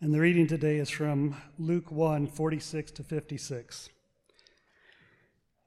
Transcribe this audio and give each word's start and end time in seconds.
And 0.00 0.14
the 0.14 0.20
reading 0.20 0.46
today 0.46 0.76
is 0.76 0.90
from 0.90 1.34
Luke 1.58 1.90
1 1.90 2.28
46 2.28 2.92
to 2.92 3.02
56. 3.02 3.88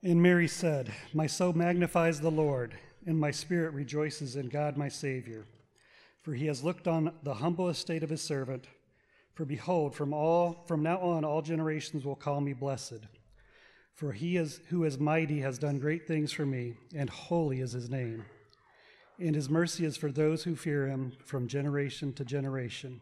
And 0.03 0.23
Mary 0.23 0.47
said, 0.47 0.93
My 1.13 1.27
soul 1.27 1.51
magnifies 1.51 2.21
the 2.21 2.31
Lord, 2.31 2.73
and 3.05 3.19
my 3.19 3.31
spirit 3.31 3.73
rejoices 3.73 4.37
in 4.37 4.47
God 4.47 4.77
my 4.77 4.87
Savior, 4.87 5.47
for 6.21 6.33
he 6.33 6.45
has 6.45 6.63
looked 6.63 6.87
on 6.87 7.11
the 7.23 7.33
humble 7.33 7.67
estate 7.67 8.03
of 8.03 8.09
his 8.09 8.21
servant. 8.21 8.67
For 9.33 9.43
behold, 9.43 9.95
from 9.95 10.13
all 10.13 10.63
from 10.65 10.81
now 10.81 11.01
on 11.01 11.25
all 11.25 11.41
generations 11.41 12.05
will 12.05 12.15
call 12.15 12.39
me 12.39 12.53
blessed. 12.53 13.01
For 13.93 14.13
he 14.13 14.37
is 14.37 14.61
who 14.69 14.85
is 14.85 14.97
mighty 14.97 15.41
has 15.41 15.59
done 15.59 15.77
great 15.77 16.07
things 16.07 16.31
for 16.31 16.45
me, 16.45 16.75
and 16.95 17.09
holy 17.09 17.59
is 17.59 17.73
his 17.73 17.89
name. 17.89 18.23
And 19.19 19.35
his 19.35 19.49
mercy 19.49 19.83
is 19.83 19.97
for 19.97 20.09
those 20.09 20.45
who 20.45 20.55
fear 20.55 20.87
him 20.87 21.11
from 21.25 21.49
generation 21.49 22.13
to 22.13 22.23
generation. 22.23 23.01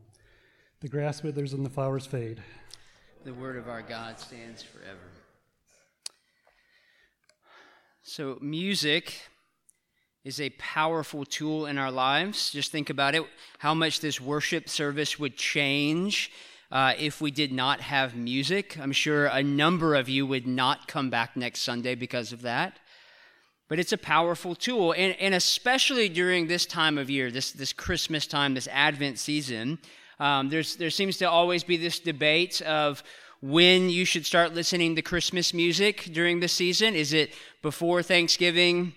The 0.81 0.89
grass 0.89 1.21
withers 1.21 1.53
and 1.53 1.63
the 1.63 1.69
flowers 1.69 2.07
fade. 2.07 2.41
The 3.23 3.35
word 3.35 3.55
of 3.55 3.69
our 3.69 3.83
God 3.83 4.19
stands 4.19 4.63
forever. 4.63 4.97
So, 8.01 8.39
music 8.41 9.21
is 10.23 10.41
a 10.41 10.49
powerful 10.57 11.23
tool 11.23 11.67
in 11.67 11.77
our 11.77 11.91
lives. 11.91 12.49
Just 12.49 12.71
think 12.71 12.89
about 12.89 13.13
it 13.13 13.23
how 13.59 13.75
much 13.75 13.99
this 13.99 14.19
worship 14.19 14.67
service 14.67 15.19
would 15.19 15.37
change 15.37 16.31
uh, 16.71 16.93
if 16.97 17.21
we 17.21 17.29
did 17.29 17.51
not 17.51 17.81
have 17.81 18.15
music. 18.15 18.79
I'm 18.79 18.91
sure 18.91 19.27
a 19.27 19.43
number 19.43 19.93
of 19.93 20.09
you 20.09 20.25
would 20.25 20.47
not 20.47 20.87
come 20.87 21.11
back 21.11 21.37
next 21.37 21.59
Sunday 21.59 21.93
because 21.93 22.33
of 22.33 22.41
that. 22.41 22.79
But 23.67 23.77
it's 23.77 23.93
a 23.93 23.99
powerful 23.99 24.55
tool, 24.55 24.93
and, 24.93 25.15
and 25.19 25.35
especially 25.35 26.09
during 26.09 26.47
this 26.47 26.65
time 26.65 26.97
of 26.97 27.07
year, 27.07 27.29
this, 27.29 27.51
this 27.51 27.71
Christmas 27.71 28.25
time, 28.25 28.55
this 28.55 28.67
Advent 28.71 29.19
season, 29.19 29.77
um, 30.21 30.49
there's, 30.49 30.75
there 30.75 30.91
seems 30.91 31.17
to 31.17 31.27
always 31.27 31.63
be 31.63 31.77
this 31.77 31.97
debate 31.97 32.61
of 32.61 33.03
when 33.41 33.89
you 33.89 34.05
should 34.05 34.23
start 34.23 34.53
listening 34.53 34.95
to 34.95 35.01
Christmas 35.01 35.51
music 35.51 36.09
during 36.13 36.39
the 36.39 36.47
season. 36.47 36.93
Is 36.93 37.11
it 37.11 37.33
before 37.63 38.03
Thanksgiving 38.03 38.93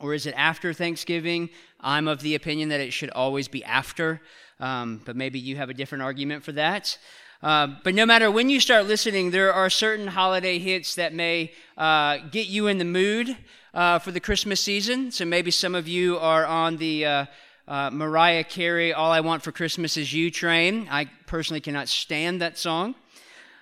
or 0.00 0.14
is 0.14 0.26
it 0.26 0.34
after 0.36 0.72
Thanksgiving? 0.72 1.48
I'm 1.80 2.08
of 2.08 2.22
the 2.22 2.34
opinion 2.34 2.70
that 2.70 2.80
it 2.80 2.92
should 2.92 3.10
always 3.10 3.46
be 3.46 3.62
after, 3.62 4.20
um, 4.58 5.00
but 5.04 5.14
maybe 5.14 5.38
you 5.38 5.54
have 5.54 5.70
a 5.70 5.74
different 5.74 6.02
argument 6.02 6.42
for 6.42 6.50
that. 6.52 6.98
Uh, 7.40 7.68
but 7.84 7.94
no 7.94 8.04
matter 8.04 8.28
when 8.28 8.50
you 8.50 8.58
start 8.58 8.86
listening, 8.86 9.30
there 9.30 9.52
are 9.52 9.70
certain 9.70 10.08
holiday 10.08 10.58
hits 10.58 10.96
that 10.96 11.14
may 11.14 11.52
uh, 11.76 12.18
get 12.32 12.48
you 12.48 12.66
in 12.66 12.78
the 12.78 12.84
mood 12.84 13.36
uh, 13.74 14.00
for 14.00 14.10
the 14.10 14.18
Christmas 14.18 14.60
season. 14.60 15.12
So 15.12 15.24
maybe 15.24 15.52
some 15.52 15.76
of 15.76 15.86
you 15.86 16.18
are 16.18 16.44
on 16.44 16.78
the 16.78 17.28
uh, 17.68 17.90
Mariah 17.92 18.44
Carey, 18.44 18.94
All 18.94 19.12
I 19.12 19.20
Want 19.20 19.42
for 19.42 19.52
Christmas 19.52 19.98
Is 19.98 20.12
You 20.12 20.30
train. 20.30 20.88
I 20.90 21.04
personally 21.26 21.60
cannot 21.60 21.88
stand 21.88 22.40
that 22.40 22.56
song. 22.56 22.94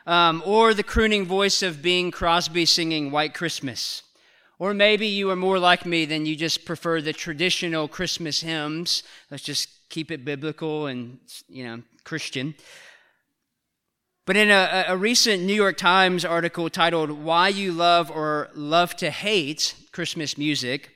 Um, 0.06 0.44
or 0.46 0.72
the 0.72 0.84
crooning 0.84 1.26
voice 1.26 1.60
of 1.62 1.82
Bing 1.82 2.12
Crosby 2.12 2.64
singing 2.64 3.10
White 3.10 3.34
Christmas. 3.34 4.04
Or 4.60 4.72
maybe 4.72 5.08
you 5.08 5.28
are 5.30 5.36
more 5.36 5.58
like 5.58 5.84
me 5.84 6.04
than 6.04 6.24
you 6.24 6.36
just 6.36 6.64
prefer 6.64 7.00
the 7.00 7.12
traditional 7.12 7.88
Christmas 7.88 8.40
hymns. 8.40 9.02
Let's 9.30 9.42
just 9.42 9.68
keep 9.90 10.12
it 10.12 10.24
biblical 10.24 10.86
and, 10.86 11.18
you 11.48 11.64
know, 11.64 11.82
Christian. 12.04 12.54
But 14.24 14.36
in 14.36 14.50
a, 14.50 14.84
a, 14.88 14.96
recent 14.96 15.42
New 15.42 15.54
York 15.54 15.76
Times 15.76 16.24
article 16.24 16.70
titled 16.70 17.10
Why 17.10 17.48
You 17.48 17.72
Love 17.72 18.10
or 18.10 18.50
Love 18.54 18.96
to 18.96 19.10
Hate 19.10 19.74
Christmas 19.92 20.38
Music, 20.38 20.90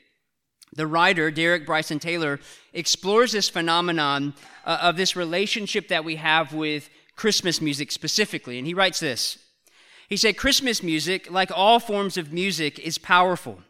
the 0.72 0.86
writer, 0.86 1.30
Derrick 1.30 1.66
Bryson 1.66 1.98
Taylor, 1.98 2.40
explores 2.72 3.32
this 3.32 3.48
phenomenon 3.48 4.34
uh, 4.64 4.78
of 4.82 4.96
this 4.96 5.16
relationship 5.16 5.88
that 5.88 6.04
we 6.04 6.16
have 6.16 6.54
with 6.54 6.88
Christmas 7.16 7.60
music 7.60 7.90
specifically. 7.92 8.58
And 8.58 8.66
he 8.66 8.74
writes 8.74 9.00
this 9.00 9.38
He 10.08 10.16
said, 10.16 10.36
Christmas 10.36 10.82
music, 10.82 11.30
like 11.30 11.50
all 11.54 11.80
forms 11.80 12.16
of 12.16 12.32
music, 12.32 12.78
is 12.78 12.98
powerful. 12.98 13.60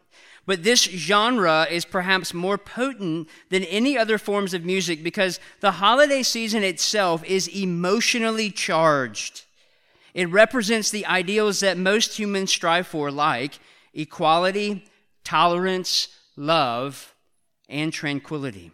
But 0.45 0.63
this 0.63 0.83
genre 0.83 1.67
is 1.69 1.85
perhaps 1.85 2.33
more 2.33 2.57
potent 2.57 3.29
than 3.49 3.63
any 3.65 3.97
other 3.97 4.17
forms 4.17 4.53
of 4.53 4.65
music 4.65 5.03
because 5.03 5.39
the 5.59 5.71
holiday 5.71 6.23
season 6.23 6.63
itself 6.63 7.23
is 7.23 7.47
emotionally 7.47 8.49
charged. 8.49 9.43
It 10.13 10.29
represents 10.29 10.89
the 10.89 11.05
ideals 11.05 11.59
that 11.59 11.77
most 11.77 12.17
humans 12.17 12.51
strive 12.51 12.87
for, 12.87 13.11
like 13.11 13.59
equality, 13.93 14.85
tolerance, 15.23 16.07
love, 16.35 17.15
and 17.69 17.91
tranquility. 17.91 18.71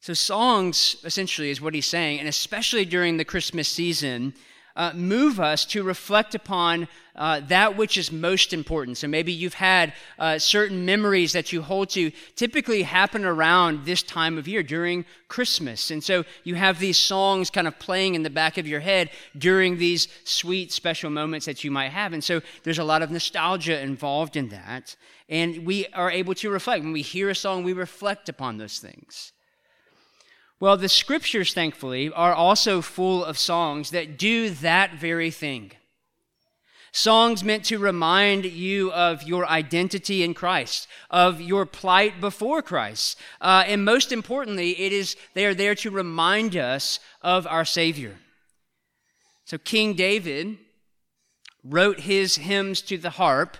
So, 0.00 0.14
songs 0.14 0.96
essentially 1.04 1.50
is 1.50 1.60
what 1.60 1.74
he's 1.74 1.86
saying, 1.86 2.20
and 2.20 2.28
especially 2.28 2.84
during 2.84 3.16
the 3.16 3.24
Christmas 3.24 3.68
season, 3.68 4.34
uh, 4.78 4.92
move 4.94 5.40
us 5.40 5.64
to 5.64 5.82
reflect 5.82 6.36
upon 6.36 6.86
uh, 7.16 7.40
that 7.48 7.76
which 7.76 7.98
is 7.98 8.12
most 8.12 8.52
important. 8.52 8.96
So 8.96 9.08
maybe 9.08 9.32
you've 9.32 9.54
had 9.54 9.92
uh, 10.20 10.38
certain 10.38 10.86
memories 10.86 11.32
that 11.32 11.52
you 11.52 11.62
hold 11.62 11.90
to, 11.90 12.12
typically 12.36 12.82
happen 12.84 13.24
around 13.24 13.84
this 13.84 14.04
time 14.04 14.38
of 14.38 14.46
year 14.46 14.62
during 14.62 15.04
Christmas. 15.26 15.90
And 15.90 16.02
so 16.02 16.24
you 16.44 16.54
have 16.54 16.78
these 16.78 16.96
songs 16.96 17.50
kind 17.50 17.66
of 17.66 17.76
playing 17.80 18.14
in 18.14 18.22
the 18.22 18.30
back 18.30 18.56
of 18.56 18.68
your 18.68 18.78
head 18.78 19.10
during 19.36 19.78
these 19.78 20.06
sweet, 20.22 20.70
special 20.70 21.10
moments 21.10 21.46
that 21.46 21.64
you 21.64 21.72
might 21.72 21.90
have. 21.90 22.12
And 22.12 22.22
so 22.22 22.40
there's 22.62 22.78
a 22.78 22.84
lot 22.84 23.02
of 23.02 23.10
nostalgia 23.10 23.80
involved 23.80 24.36
in 24.36 24.50
that. 24.50 24.94
And 25.28 25.66
we 25.66 25.86
are 25.88 26.10
able 26.10 26.34
to 26.36 26.50
reflect. 26.50 26.82
When 26.82 26.92
we 26.92 27.02
hear 27.02 27.28
a 27.28 27.34
song, 27.34 27.62
we 27.62 27.72
reflect 27.72 28.28
upon 28.28 28.56
those 28.56 28.78
things. 28.78 29.32
Well, 30.60 30.76
the 30.76 30.88
scriptures, 30.88 31.52
thankfully, 31.54 32.10
are 32.10 32.34
also 32.34 32.82
full 32.82 33.24
of 33.24 33.38
songs 33.38 33.90
that 33.90 34.18
do 34.18 34.50
that 34.50 34.94
very 34.94 35.30
thing. 35.30 35.72
Songs 36.90 37.44
meant 37.44 37.64
to 37.66 37.78
remind 37.78 38.44
you 38.44 38.90
of 38.92 39.22
your 39.22 39.46
identity 39.46 40.22
in 40.22 40.34
Christ, 40.34 40.88
of 41.10 41.40
your 41.40 41.66
plight 41.66 42.20
before 42.20 42.62
Christ. 42.62 43.18
Uh, 43.40 43.64
and 43.66 43.84
most 43.84 44.10
importantly, 44.10 44.70
it 44.80 44.92
is, 44.92 45.14
they 45.34 45.44
are 45.44 45.54
there 45.54 45.74
to 45.76 45.90
remind 45.90 46.56
us 46.56 46.98
of 47.22 47.46
our 47.46 47.64
Savior. 47.64 48.16
So 49.44 49.58
King 49.58 49.94
David 49.94 50.58
wrote 51.62 52.00
his 52.00 52.36
hymns 52.36 52.80
to 52.82 52.96
the 52.96 53.10
harp, 53.10 53.56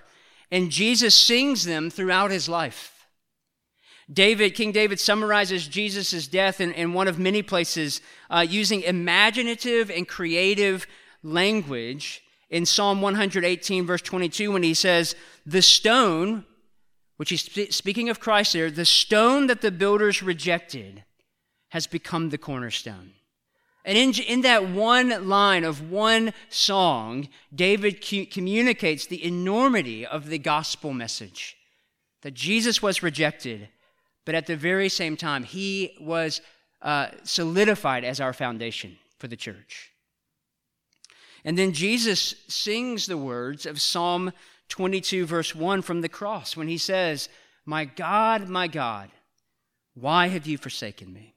and 0.51 0.71
Jesus 0.71 1.15
sings 1.15 1.65
them 1.65 1.91
throughout 1.91 2.31
his 2.31 2.49
life. 2.49 3.07
David, 4.11 4.55
King 4.55 4.73
David 4.73 4.99
summarizes 4.99 5.69
Jesus' 5.69 6.27
death 6.27 6.61
in, 6.61 6.73
in 6.73 6.95
one 6.95 7.09
of 7.09 7.19
many 7.19 7.43
places 7.43 8.01
uh, 8.31 8.45
using 8.49 8.83
imaginative 8.83 9.91
and 9.91 10.09
creative 10.09 10.87
language 11.23 12.23
in 12.49 12.65
Psalm 12.65 13.03
118, 13.03 13.87
verse 13.87 14.01
22, 14.01 14.53
when 14.53 14.63
he 14.63 14.73
says, 14.73 15.15
The 15.45 15.61
stone, 15.61 16.47
which 17.19 17.29
he's 17.29 17.75
speaking 17.75 18.09
of 18.09 18.21
Christ 18.21 18.55
there, 18.55 18.71
the 18.71 18.87
stone 18.87 19.47
that 19.49 19.61
the 19.61 19.71
builders 19.71 20.23
rejected 20.23 21.05
has 21.71 21.87
become 21.87 22.31
the 22.31 22.39
cornerstone. 22.39 23.13
And 23.85 23.97
in, 23.97 24.13
in 24.25 24.41
that 24.43 24.69
one 24.69 25.29
line 25.29 25.65
of 25.65 25.91
one 25.91 26.33
song, 26.49 27.29
David 27.55 28.01
communicates 28.31 29.07
the 29.07 29.25
enormity 29.25 30.05
of 30.05 30.29
the 30.29 30.39
gospel 30.39 30.93
message 30.93 31.57
that 32.23 32.35
Jesus 32.35 32.83
was 32.83 33.03
rejected 33.03 33.69
but 34.29 34.35
at 34.35 34.45
the 34.45 34.57
very 34.57 34.91
same 34.91 35.17
time, 35.17 35.43
he 35.43 35.97
was 35.99 36.43
uh, 36.83 37.07
solidified 37.23 38.05
as 38.05 38.21
our 38.21 38.35
foundation 38.35 38.99
for 39.19 39.27
the 39.27 39.39
church. 39.39 39.91
And 41.47 41.57
then 41.57 41.73
Jesus 41.73 42.35
sings 42.47 43.07
the 43.07 43.17
words 43.17 43.65
of 43.65 43.81
Psalm 43.81 44.35
22, 44.69 45.25
verse 45.25 45.55
1 45.55 45.81
from 45.81 46.03
the 46.03 46.11
cross 46.11 46.59
when 46.59 46.69
he 46.69 46.77
says, 46.77 47.31
My 47.65 47.87
God, 47.87 48.51
my 48.51 48.69
God, 48.69 49.09
why 49.95 50.27
have 50.27 50.47
you 50.47 50.59
forsaken 50.59 51.11
me? 51.11 51.35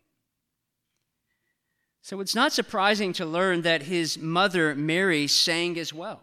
So 2.02 2.20
it's 2.20 2.36
not 2.36 2.52
surprising 2.52 3.14
to 3.14 3.26
learn 3.26 3.62
that 3.62 3.84
his 3.84 4.18
mother, 4.18 4.74
Mary, 4.76 5.28
sang 5.28 5.78
as 5.78 5.94
well. 5.94 6.22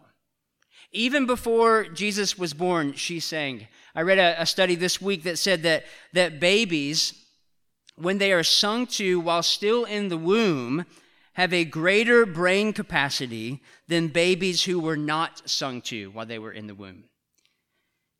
Even 0.91 1.25
before 1.25 1.85
Jesus 1.85 2.37
was 2.37 2.53
born, 2.53 2.93
she 2.93 3.19
sang. 3.19 3.67
I 3.95 4.01
read 4.01 4.17
a, 4.17 4.41
a 4.41 4.45
study 4.45 4.75
this 4.75 5.01
week 5.01 5.23
that 5.23 5.39
said 5.39 5.63
that, 5.63 5.85
that 6.13 6.39
babies, 6.39 7.13
when 7.95 8.17
they 8.17 8.33
are 8.33 8.43
sung 8.43 8.87
to 8.87 9.19
while 9.19 9.43
still 9.43 9.85
in 9.85 10.09
the 10.09 10.17
womb, 10.17 10.85
have 11.33 11.53
a 11.53 11.63
greater 11.63 12.25
brain 12.25 12.73
capacity 12.73 13.61
than 13.87 14.07
babies 14.07 14.63
who 14.63 14.79
were 14.79 14.97
not 14.97 15.49
sung 15.49 15.81
to 15.83 16.09
while 16.11 16.25
they 16.25 16.39
were 16.39 16.51
in 16.51 16.67
the 16.67 16.75
womb. 16.75 17.05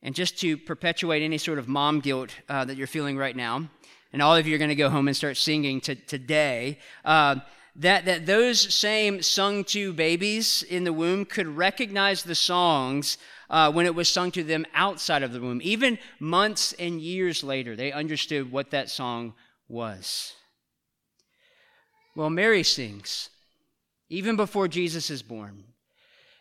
And 0.01 0.15
just 0.15 0.39
to 0.39 0.57
perpetuate 0.57 1.23
any 1.23 1.37
sort 1.37 1.59
of 1.59 1.67
mom 1.67 1.99
guilt 1.99 2.31
uh, 2.47 2.63
that 2.65 2.77
you're 2.77 2.87
feeling 2.87 3.17
right 3.17 3.35
now, 3.35 3.69
and 4.11 4.21
all 4.21 4.35
of 4.35 4.47
you 4.47 4.55
are 4.55 4.59
going 4.59 4.69
to 4.69 4.75
go 4.75 4.89
home 4.89 5.07
and 5.07 5.15
start 5.15 5.37
singing 5.37 5.81
to, 5.81 5.95
today, 5.95 6.79
uh, 7.05 7.35
that, 7.75 8.05
that 8.05 8.25
those 8.25 8.73
same 8.73 9.21
sung 9.21 9.63
to 9.65 9.93
babies 9.93 10.63
in 10.63 10.83
the 10.83 10.93
womb 10.93 11.25
could 11.25 11.47
recognize 11.47 12.23
the 12.23 12.35
songs 12.35 13.17
uh, 13.49 13.71
when 13.71 13.85
it 13.85 13.95
was 13.95 14.09
sung 14.09 14.31
to 14.31 14.43
them 14.43 14.65
outside 14.73 15.23
of 15.23 15.31
the 15.31 15.39
womb. 15.39 15.61
Even 15.63 15.97
months 16.19 16.73
and 16.73 16.99
years 16.99 17.43
later, 17.43 17.75
they 17.75 17.91
understood 17.91 18.51
what 18.51 18.71
that 18.71 18.89
song 18.89 19.33
was. 19.67 20.33
Well, 22.15 22.29
Mary 22.29 22.63
sings 22.63 23.29
even 24.09 24.35
before 24.35 24.67
Jesus 24.67 25.09
is 25.09 25.21
born. 25.21 25.63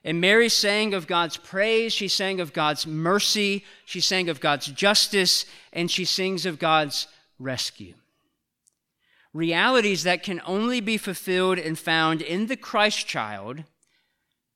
And 0.04 0.20
Mary 0.20 0.48
sang 0.48 0.94
of 0.94 1.06
God's 1.06 1.36
praise, 1.36 1.92
she 1.92 2.08
sang 2.08 2.40
of 2.40 2.52
God's 2.52 2.86
mercy, 2.86 3.64
she 3.84 4.00
sang 4.00 4.28
of 4.28 4.40
God's 4.40 4.66
justice, 4.66 5.44
and 5.72 5.90
she 5.90 6.04
sings 6.04 6.46
of 6.46 6.58
God's 6.58 7.06
rescue. 7.38 7.94
Realities 9.32 10.02
that 10.04 10.22
can 10.22 10.40
only 10.46 10.80
be 10.80 10.96
fulfilled 10.96 11.58
and 11.58 11.78
found 11.78 12.22
in 12.22 12.46
the 12.46 12.56
Christ 12.56 13.06
child 13.06 13.64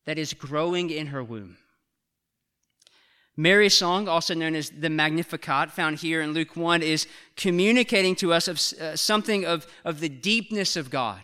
that 0.07 0.19
is 0.19 0.35
growing 0.35 0.91
in 0.91 1.09
her 1.09 1.23
womb. 1.23 1.59
Mary's 3.37 3.75
song, 3.75 4.09
also 4.09 4.35
known 4.35 4.55
as 4.55 4.71
the 4.71 4.91
Magnificat, 4.91 5.71
found 5.71 5.99
here 5.99 6.21
in 6.21 6.33
Luke 6.33 6.55
1, 6.55 6.83
is 6.83 7.07
communicating 7.37 8.15
to 8.17 8.33
us 8.33 8.47
of 8.47 8.61
uh, 8.79 8.95
something 8.95 9.47
of, 9.47 9.67
of 9.85 10.01
the 10.01 10.09
deepness 10.09 10.77
of 10.77 10.91
God. 10.91 11.23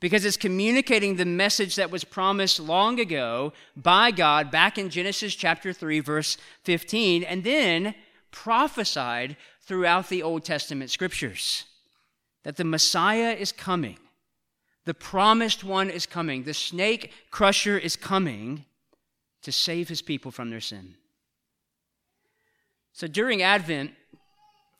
Because 0.00 0.24
it's 0.24 0.36
communicating 0.36 1.16
the 1.16 1.24
message 1.24 1.76
that 1.76 1.90
was 1.90 2.04
promised 2.04 2.58
long 2.58 2.98
ago 2.98 3.52
by 3.76 4.10
God 4.10 4.50
back 4.50 4.76
in 4.76 4.90
Genesis 4.90 5.34
chapter 5.34 5.72
3, 5.72 6.00
verse 6.00 6.36
15, 6.64 7.22
and 7.22 7.44
then 7.44 7.94
prophesied 8.42 9.36
throughout 9.62 10.08
the 10.08 10.22
Old 10.22 10.44
Testament 10.44 10.90
scriptures 10.90 11.64
that 12.44 12.56
the 12.56 12.64
Messiah 12.64 13.32
is 13.32 13.50
coming, 13.50 13.98
the 14.84 14.94
promised 14.94 15.64
one 15.64 15.88
is 15.88 16.04
coming, 16.04 16.44
the 16.44 16.54
snake 16.54 17.12
crusher 17.30 17.78
is 17.78 17.96
coming 17.96 18.66
to 19.42 19.50
save 19.50 19.88
his 19.88 20.02
people 20.02 20.30
from 20.30 20.50
their 20.50 20.60
sin. 20.60 20.96
So 22.92 23.06
during 23.06 23.42
Advent, 23.42 23.92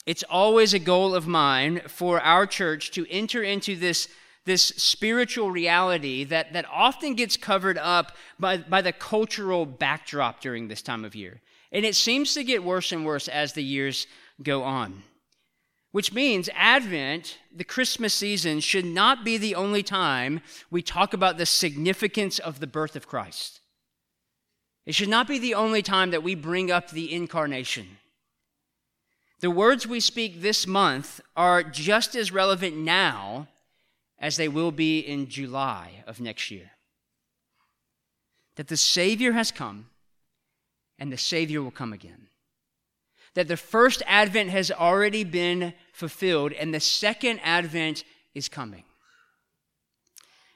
it's 0.05 0.23
always 0.31 0.75
a 0.75 0.79
goal 0.79 1.14
of 1.14 1.26
mine 1.26 1.81
for 1.88 2.20
our 2.20 2.47
church 2.47 2.91
to 2.93 3.11
enter 3.11 3.43
into 3.43 3.75
this, 3.75 4.06
this 4.44 4.62
spiritual 4.62 5.50
reality 5.50 6.25
that, 6.25 6.53
that 6.53 6.67
often 6.70 7.14
gets 7.14 7.37
covered 7.37 7.79
up 7.79 8.17
by, 8.38 8.58
by 8.58 8.82
the 8.82 8.93
cultural 8.93 9.64
backdrop 9.67 10.41
during 10.41 10.69
this 10.69 10.82
time 10.82 11.05
of 11.05 11.14
year. 11.14 11.41
And 11.76 11.84
it 11.84 11.94
seems 11.94 12.32
to 12.32 12.43
get 12.43 12.64
worse 12.64 12.90
and 12.90 13.05
worse 13.05 13.28
as 13.28 13.52
the 13.52 13.62
years 13.62 14.06
go 14.43 14.62
on. 14.62 15.02
Which 15.93 16.11
means 16.11 16.49
Advent, 16.55 17.37
the 17.55 17.64
Christmas 17.64 18.14
season, 18.14 18.61
should 18.61 18.87
not 18.87 19.26
be 19.26 19.37
the 19.37 19.55
only 19.55 19.82
time 19.82 20.40
we 20.70 20.81
talk 20.81 21.12
about 21.12 21.37
the 21.37 21.44
significance 21.44 22.38
of 22.38 22.61
the 22.61 22.67
birth 22.67 22.96
of 22.96 23.06
Christ. 23.06 23.61
It 24.87 24.94
should 24.94 25.11
not 25.11 25.28
be 25.28 25.38
the 25.38 25.52
only 25.52 25.82
time 25.82 26.12
that 26.12 26.23
we 26.23 26.34
bring 26.34 26.70
up 26.70 26.90
the 26.90 27.12
incarnation. 27.12 27.99
The 29.40 29.50
words 29.50 29.87
we 29.87 30.00
speak 30.00 30.40
this 30.40 30.67
month 30.67 31.20
are 31.37 31.62
just 31.62 32.17
as 32.17 32.32
relevant 32.32 32.75
now 32.75 33.49
as 34.19 34.38
they 34.38 34.49
will 34.49 34.72
be 34.72 35.00
in 35.00 35.29
July 35.29 36.02
of 36.06 36.22
next 36.22 36.50
year. 36.50 36.70
That 38.55 38.69
the 38.69 38.79
Savior 38.79 39.32
has 39.32 39.50
come 39.50 39.90
and 40.98 41.12
the 41.12 41.19
Savior 41.19 41.62
will 41.62 41.70
come 41.70 41.93
again. 41.93 42.28
That 43.34 43.48
the 43.48 43.56
first 43.56 44.02
advent 44.06 44.50
has 44.50 44.70
already 44.70 45.25
been 45.25 45.75
fulfilled 45.93 46.52
and 46.52 46.72
the 46.72 46.81
second 46.81 47.40
advent 47.43 48.04
is 48.34 48.48
coming. 48.48 48.84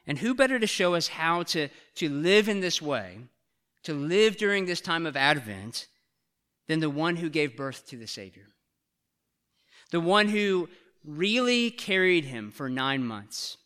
And 0.07 0.19
who 0.19 0.35
better 0.35 0.59
to 0.59 0.67
show 0.67 0.95
us 0.95 1.09
how 1.09 1.43
to, 1.45 1.69
to 1.97 2.09
live 2.09 2.49
in 2.49 2.61
this 2.61 2.81
way 2.81 3.19
to 3.85 3.95
live 3.95 4.37
during 4.37 4.67
this 4.67 4.81
time 4.81 5.07
of 5.07 5.17
Advent 5.17 5.87
than 6.69 6.81
the 6.81 6.91
one 6.91 7.17
who 7.17 7.29
gave 7.29 7.57
birth 7.57 7.87
to 7.89 7.97
the 7.97 8.07
Savior. 8.07 8.47
The 9.91 10.01
one 10.01 10.29
who 10.29 10.69
really 11.05 11.71
carried 11.71 12.25
him 12.25 12.51
for 12.51 12.69
nine 12.69 13.05
months. 13.05 13.57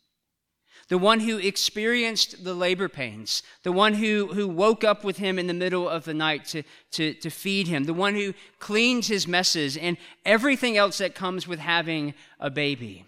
The 0.89 0.99
one 0.99 1.21
who 1.21 1.39
experienced 1.39 2.45
the 2.45 2.55
labor 2.55 2.89
pains. 2.89 3.43
The 3.63 3.73
one 3.73 3.95
who, 3.95 4.29
who 4.35 4.47
woke 4.47 4.85
up 4.85 5.03
with 5.03 5.17
him 5.17 5.39
in 5.39 5.47
the 5.47 5.55
middle 5.55 5.89
of 5.89 6.05
the 6.05 6.15
night 6.15 6.45
to, 6.47 6.63
to, 6.93 7.15
to 7.15 7.31
feed 7.31 7.69
him. 7.69 7.85
The 7.85 7.95
one 7.95 8.15
who 8.15 8.35
cleans 8.59 9.07
his 9.07 9.27
messes 9.27 9.77
and 9.77 9.97
everything 10.25 10.77
else 10.77 10.99
that 10.99 11.15
comes 11.15 11.49
with 11.49 11.59
having 11.59 12.15
a 12.39 12.51
baby. 12.51 13.07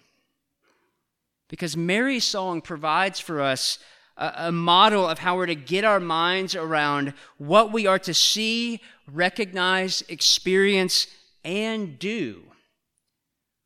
Because 1.49 1.77
Mary's 1.77 2.25
song 2.25 2.61
provides 2.61 3.21
for 3.21 3.41
us 3.41 3.79
a, 4.17 4.51
model 4.51 5.07
of 5.07 5.19
how 5.19 5.37
we're 5.37 5.47
to 5.47 5.55
get 5.55 5.85
our 5.85 6.01
minds 6.01 6.55
around 6.55 7.13
what 7.37 7.73
we 7.73 7.87
are 7.87 7.99
to 7.99 8.15
see, 8.15 8.81
recognize, 9.13 10.03
experience, 10.09 11.07
and 11.45 11.99
do 11.99 12.43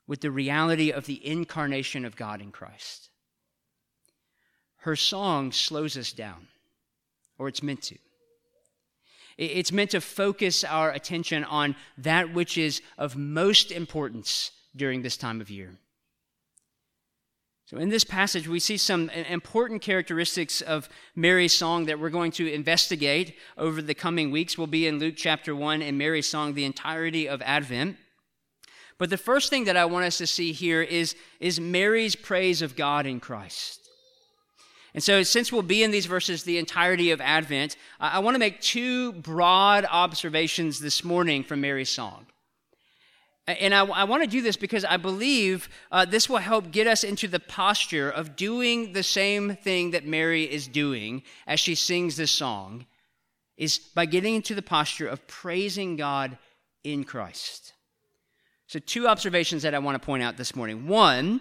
with 0.06 0.20
the 0.20 0.30
reality 0.30 0.90
of 0.90 1.06
the 1.06 1.24
incarnation 1.24 2.04
of 2.04 2.16
God 2.16 2.40
in 2.40 2.50
Christ. 2.50 3.09
Her 4.80 4.96
song 4.96 5.52
slows 5.52 5.96
us 5.96 6.12
down, 6.12 6.48
or 7.38 7.48
it's 7.48 7.62
meant 7.62 7.82
to. 7.82 7.96
It's 9.36 9.72
meant 9.72 9.90
to 9.92 10.00
focus 10.00 10.64
our 10.64 10.90
attention 10.90 11.44
on 11.44 11.76
that 11.96 12.34
which 12.34 12.58
is 12.58 12.82
of 12.98 13.16
most 13.16 13.70
importance 13.72 14.50
during 14.76 15.02
this 15.02 15.16
time 15.16 15.40
of 15.40 15.50
year. 15.50 15.76
So, 17.66 17.76
in 17.76 17.88
this 17.88 18.04
passage, 18.04 18.48
we 18.48 18.58
see 18.58 18.76
some 18.76 19.10
important 19.10 19.80
characteristics 19.80 20.60
of 20.60 20.88
Mary's 21.14 21.52
song 21.52 21.84
that 21.86 22.00
we're 22.00 22.10
going 22.10 22.32
to 22.32 22.52
investigate 22.52 23.36
over 23.56 23.80
the 23.80 23.94
coming 23.94 24.30
weeks. 24.30 24.58
We'll 24.58 24.66
be 24.66 24.86
in 24.86 24.98
Luke 24.98 25.14
chapter 25.16 25.54
1 25.54 25.80
and 25.80 25.96
Mary's 25.96 26.28
song 26.28 26.54
the 26.54 26.64
entirety 26.64 27.28
of 27.28 27.40
Advent. 27.42 27.96
But 28.98 29.08
the 29.08 29.16
first 29.16 29.50
thing 29.50 29.64
that 29.64 29.76
I 29.76 29.84
want 29.84 30.04
us 30.04 30.18
to 30.18 30.26
see 30.26 30.52
here 30.52 30.82
is, 30.82 31.14
is 31.38 31.60
Mary's 31.60 32.16
praise 32.16 32.60
of 32.60 32.76
God 32.76 33.06
in 33.06 33.20
Christ. 33.20 33.79
And 34.94 35.02
so, 35.02 35.22
since 35.22 35.52
we'll 35.52 35.62
be 35.62 35.82
in 35.82 35.90
these 35.90 36.06
verses 36.06 36.42
the 36.42 36.58
entirety 36.58 37.10
of 37.10 37.20
Advent, 37.20 37.76
I, 38.00 38.16
I 38.16 38.18
want 38.18 38.34
to 38.34 38.40
make 38.40 38.60
two 38.60 39.12
broad 39.12 39.86
observations 39.90 40.80
this 40.80 41.04
morning 41.04 41.44
from 41.44 41.60
Mary's 41.60 41.90
song. 41.90 42.26
And 43.46 43.74
I, 43.74 43.84
I 43.84 44.04
want 44.04 44.22
to 44.22 44.28
do 44.28 44.42
this 44.42 44.56
because 44.56 44.84
I 44.84 44.96
believe 44.96 45.68
uh, 45.90 46.04
this 46.04 46.28
will 46.28 46.38
help 46.38 46.70
get 46.70 46.86
us 46.86 47.02
into 47.02 47.26
the 47.26 47.40
posture 47.40 48.10
of 48.10 48.36
doing 48.36 48.92
the 48.92 49.02
same 49.02 49.56
thing 49.56 49.90
that 49.92 50.06
Mary 50.06 50.44
is 50.44 50.68
doing 50.68 51.22
as 51.46 51.58
she 51.58 51.74
sings 51.74 52.16
this 52.16 52.30
song, 52.30 52.86
is 53.56 53.78
by 53.78 54.06
getting 54.06 54.34
into 54.34 54.54
the 54.54 54.62
posture 54.62 55.08
of 55.08 55.26
praising 55.26 55.96
God 55.96 56.38
in 56.84 57.04
Christ. 57.04 57.72
So, 58.66 58.78
two 58.78 59.08
observations 59.08 59.62
that 59.62 59.74
I 59.74 59.80
want 59.80 60.00
to 60.00 60.04
point 60.04 60.22
out 60.22 60.36
this 60.36 60.54
morning. 60.54 60.86
One 60.86 61.40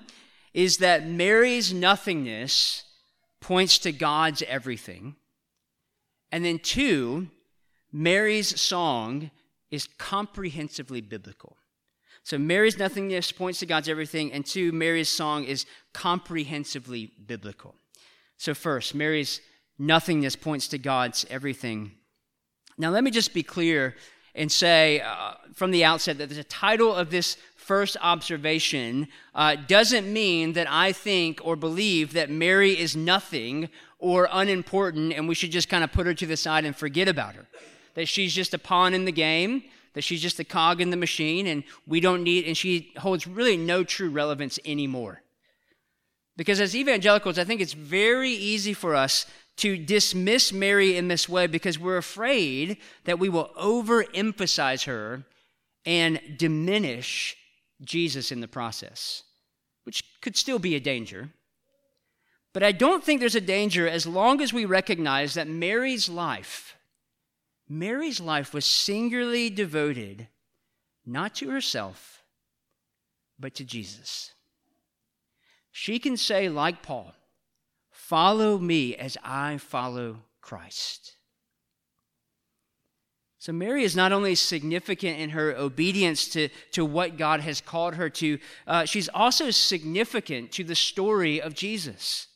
is 0.53 0.77
that 0.77 1.07
Mary's 1.07 1.73
nothingness 1.73 2.85
points 3.39 3.77
to 3.79 3.91
God's 3.91 4.41
everything. 4.43 5.15
And 6.31 6.45
then, 6.45 6.59
two, 6.59 7.29
Mary's 7.91 8.59
song 8.59 9.31
is 9.71 9.87
comprehensively 9.97 11.01
biblical. 11.01 11.57
So 12.23 12.37
Mary's 12.37 12.77
nothingness 12.77 13.31
points 13.31 13.59
to 13.59 13.65
God's 13.65 13.89
everything, 13.89 14.31
and 14.31 14.45
two, 14.45 14.71
Mary's 14.71 15.09
song 15.09 15.45
is 15.45 15.65
comprehensively 15.93 17.11
biblical. 17.25 17.75
So, 18.37 18.53
first, 18.53 18.93
Mary's 18.93 19.41
nothingness 19.77 20.35
points 20.35 20.67
to 20.69 20.77
God's 20.77 21.25
everything. 21.29 21.91
Now, 22.77 22.91
let 22.91 23.03
me 23.03 23.11
just 23.11 23.33
be 23.33 23.43
clear 23.43 23.95
and 24.35 24.51
say 24.51 25.01
uh, 25.01 25.33
from 25.53 25.71
the 25.71 25.83
outset 25.83 26.17
that 26.19 26.29
the 26.29 26.43
title 26.43 26.93
of 26.93 27.09
this 27.09 27.35
first 27.69 27.95
observation 28.01 29.07
uh, 29.35 29.55
doesn't 29.67 30.11
mean 30.11 30.53
that 30.53 30.67
I 30.67 30.91
think 30.91 31.39
or 31.43 31.55
believe 31.55 32.13
that 32.13 32.29
Mary 32.31 32.73
is 32.85 32.95
nothing 32.95 33.69
or 33.99 34.27
unimportant 34.31 35.13
and 35.13 35.27
we 35.27 35.35
should 35.35 35.51
just 35.51 35.69
kind 35.69 35.83
of 35.83 35.91
put 35.91 36.07
her 36.07 36.15
to 36.15 36.25
the 36.25 36.35
side 36.35 36.65
and 36.65 36.75
forget 36.75 37.07
about 37.07 37.35
her. 37.35 37.45
That 37.93 38.07
she's 38.07 38.33
just 38.33 38.55
a 38.55 38.57
pawn 38.57 38.95
in 38.95 39.05
the 39.05 39.11
game 39.11 39.63
that 39.93 40.03
she's 40.03 40.21
just 40.21 40.39
a 40.39 40.43
cog 40.43 40.81
in 40.81 40.89
the 40.89 40.97
machine 40.97 41.45
and 41.47 41.63
we 41.85 41.99
don't 41.99 42.23
need, 42.23 42.45
and 42.45 42.57
she 42.57 42.91
holds 42.97 43.27
really 43.27 43.57
no 43.57 43.83
true 43.83 44.09
relevance 44.09 44.57
anymore. 44.65 45.21
Because 46.37 46.59
as 46.61 46.75
evangelicals, 46.75 47.37
I 47.37 47.43
think 47.43 47.59
it's 47.59 47.73
very 47.73 48.31
easy 48.31 48.73
for 48.73 48.95
us 48.95 49.25
to 49.57 49.77
dismiss 49.77 50.53
Mary 50.53 50.95
in 50.95 51.07
this 51.09 51.27
way 51.27 51.47
because 51.47 51.77
we're 51.77 51.97
afraid 51.97 52.77
that 53.03 53.19
we 53.19 53.29
will 53.29 53.51
overemphasize 53.59 54.85
her 54.85 55.25
and 55.85 56.21
diminish 56.37 57.35
Jesus 57.81 58.31
in 58.31 58.41
the 58.41 58.47
process, 58.47 59.23
which 59.83 60.03
could 60.21 60.35
still 60.35 60.59
be 60.59 60.75
a 60.75 60.79
danger. 60.79 61.29
But 62.53 62.63
I 62.63 62.71
don't 62.71 63.03
think 63.03 63.19
there's 63.19 63.35
a 63.35 63.41
danger 63.41 63.87
as 63.87 64.07
long 64.07 64.41
as 64.41 64.51
we 64.51 64.65
recognize 64.65 65.35
that 65.35 65.47
Mary's 65.47 66.09
life, 66.09 66.75
Mary's 67.67 68.19
life 68.19 68.53
was 68.53 68.65
singularly 68.65 69.49
devoted 69.49 70.27
not 71.05 71.35
to 71.35 71.49
herself, 71.49 72.23
but 73.39 73.53
to 73.55 73.63
Jesus. 73.63 74.33
She 75.71 75.99
can 75.99 76.17
say, 76.17 76.49
like 76.49 76.81
Paul, 76.81 77.13
follow 77.91 78.57
me 78.57 78.95
as 78.95 79.17
I 79.23 79.57
follow 79.57 80.23
Christ. 80.41 81.13
So, 83.41 83.53
Mary 83.53 83.85
is 83.85 83.95
not 83.95 84.11
only 84.11 84.35
significant 84.35 85.17
in 85.17 85.29
her 85.29 85.55
obedience 85.55 86.27
to, 86.29 86.49
to 86.73 86.83
what 86.83 87.17
God 87.17 87.39
has 87.39 87.61
called 87.61 87.95
her 87.95 88.09
to, 88.09 88.37
uh, 88.67 88.83
she's 88.83 89.07
also 89.07 89.49
significant 89.49 90.51
to 90.53 90.65
the 90.65 90.75
story 90.75 91.41
of 91.41 91.53
Jesus. 91.53 92.27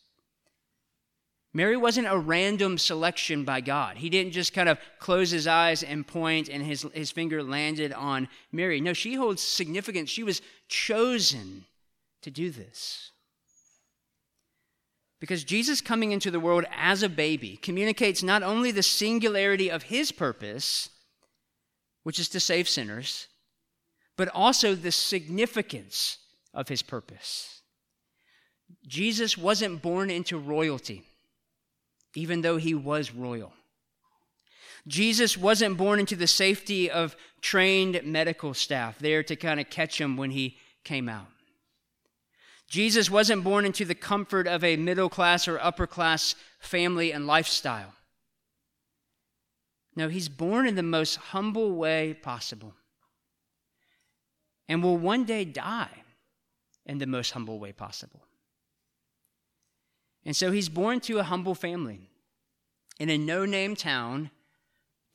Mary 1.53 1.75
wasn't 1.75 2.07
a 2.07 2.17
random 2.17 2.77
selection 2.77 3.43
by 3.43 3.59
God. 3.59 3.97
He 3.97 4.09
didn't 4.09 4.31
just 4.31 4.53
kind 4.53 4.69
of 4.69 4.79
close 4.97 5.29
his 5.29 5.45
eyes 5.45 5.83
and 5.83 6.07
point 6.07 6.47
and 6.47 6.63
his, 6.63 6.83
his 6.93 7.11
finger 7.11 7.43
landed 7.43 7.91
on 7.91 8.29
Mary. 8.51 8.79
No, 8.79 8.93
she 8.93 9.15
holds 9.15 9.43
significance. 9.43 10.09
She 10.09 10.23
was 10.23 10.41
chosen 10.69 11.65
to 12.21 12.31
do 12.31 12.49
this. 12.49 13.11
Because 15.19 15.43
Jesus 15.43 15.79
coming 15.79 16.11
into 16.11 16.31
the 16.31 16.39
world 16.39 16.65
as 16.75 17.03
a 17.03 17.09
baby 17.09 17.57
communicates 17.61 18.23
not 18.23 18.41
only 18.41 18.71
the 18.71 18.83
singularity 18.83 19.69
of 19.69 19.83
his 19.83 20.11
purpose, 20.11 20.89
which 22.03 22.19
is 22.19 22.29
to 22.29 22.39
save 22.39 22.69
sinners, 22.69 23.27
but 24.15 24.29
also 24.29 24.75
the 24.75 24.91
significance 24.91 26.17
of 26.53 26.67
his 26.67 26.81
purpose. 26.81 27.61
Jesus 28.87 29.37
wasn't 29.37 29.81
born 29.81 30.09
into 30.09 30.37
royalty, 30.37 31.03
even 32.15 32.41
though 32.41 32.57
he 32.57 32.73
was 32.73 33.13
royal. 33.13 33.53
Jesus 34.87 35.37
wasn't 35.37 35.77
born 35.77 35.99
into 35.99 36.15
the 36.15 36.27
safety 36.27 36.91
of 36.91 37.15
trained 37.41 38.01
medical 38.03 38.53
staff 38.53 38.99
there 38.99 39.23
to 39.23 39.35
kind 39.35 39.59
of 39.59 39.69
catch 39.69 39.99
him 39.99 40.17
when 40.17 40.31
he 40.31 40.57
came 40.83 41.07
out. 41.07 41.27
Jesus 42.67 43.09
wasn't 43.09 43.43
born 43.43 43.65
into 43.65 43.85
the 43.85 43.95
comfort 43.95 44.47
of 44.47 44.63
a 44.63 44.75
middle 44.75 45.09
class 45.09 45.47
or 45.47 45.59
upper 45.59 45.87
class 45.87 46.35
family 46.59 47.11
and 47.11 47.27
lifestyle. 47.27 47.93
No, 49.95 50.07
he's 50.09 50.29
born 50.29 50.67
in 50.67 50.75
the 50.75 50.83
most 50.83 51.15
humble 51.17 51.71
way 51.71 52.13
possible 52.13 52.73
and 54.67 54.81
will 54.81 54.97
one 54.97 55.23
day 55.23 55.45
die 55.45 56.03
in 56.85 56.97
the 56.97 57.07
most 57.07 57.31
humble 57.31 57.59
way 57.59 57.71
possible. 57.71 58.21
And 60.25 60.35
so 60.35 60.51
he's 60.51 60.69
born 60.69 60.99
to 61.01 61.19
a 61.19 61.23
humble 61.23 61.55
family 61.55 62.09
in 62.99 63.09
a 63.09 63.17
no 63.17 63.45
name 63.45 63.75
town 63.75 64.31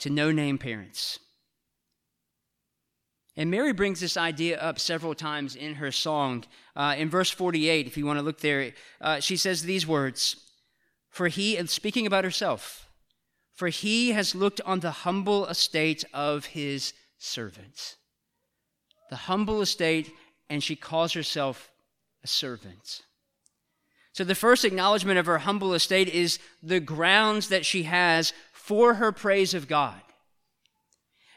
to 0.00 0.10
no 0.10 0.30
name 0.30 0.58
parents. 0.58 1.18
And 3.36 3.50
Mary 3.50 3.72
brings 3.72 4.00
this 4.00 4.16
idea 4.16 4.58
up 4.58 4.78
several 4.80 5.14
times 5.14 5.54
in 5.54 5.76
her 5.76 5.92
song. 5.92 6.44
Uh, 6.74 6.96
in 6.98 7.08
verse 7.08 7.30
48, 7.30 7.86
if 7.86 7.96
you 7.96 8.04
want 8.04 8.18
to 8.18 8.24
look 8.24 8.40
there, 8.40 8.72
uh, 9.00 9.20
she 9.20 9.36
says 9.36 9.62
these 9.62 9.86
words 9.86 10.36
For 11.08 11.28
he, 11.28 11.64
speaking 11.66 12.06
about 12.06 12.24
herself, 12.24 12.87
for 13.58 13.66
he 13.66 14.12
has 14.12 14.36
looked 14.36 14.60
on 14.60 14.78
the 14.78 14.92
humble 15.02 15.44
estate 15.46 16.04
of 16.14 16.44
his 16.44 16.92
servants. 17.18 17.96
The 19.10 19.16
humble 19.16 19.60
estate, 19.60 20.12
and 20.48 20.62
she 20.62 20.76
calls 20.76 21.12
herself 21.12 21.72
a 22.22 22.28
servant. 22.28 23.00
So, 24.12 24.22
the 24.22 24.36
first 24.36 24.64
acknowledgement 24.64 25.18
of 25.18 25.26
her 25.26 25.38
humble 25.38 25.74
estate 25.74 26.08
is 26.08 26.38
the 26.62 26.78
grounds 26.78 27.48
that 27.48 27.66
she 27.66 27.82
has 27.82 28.32
for 28.52 28.94
her 28.94 29.10
praise 29.10 29.54
of 29.54 29.66
God. 29.66 30.00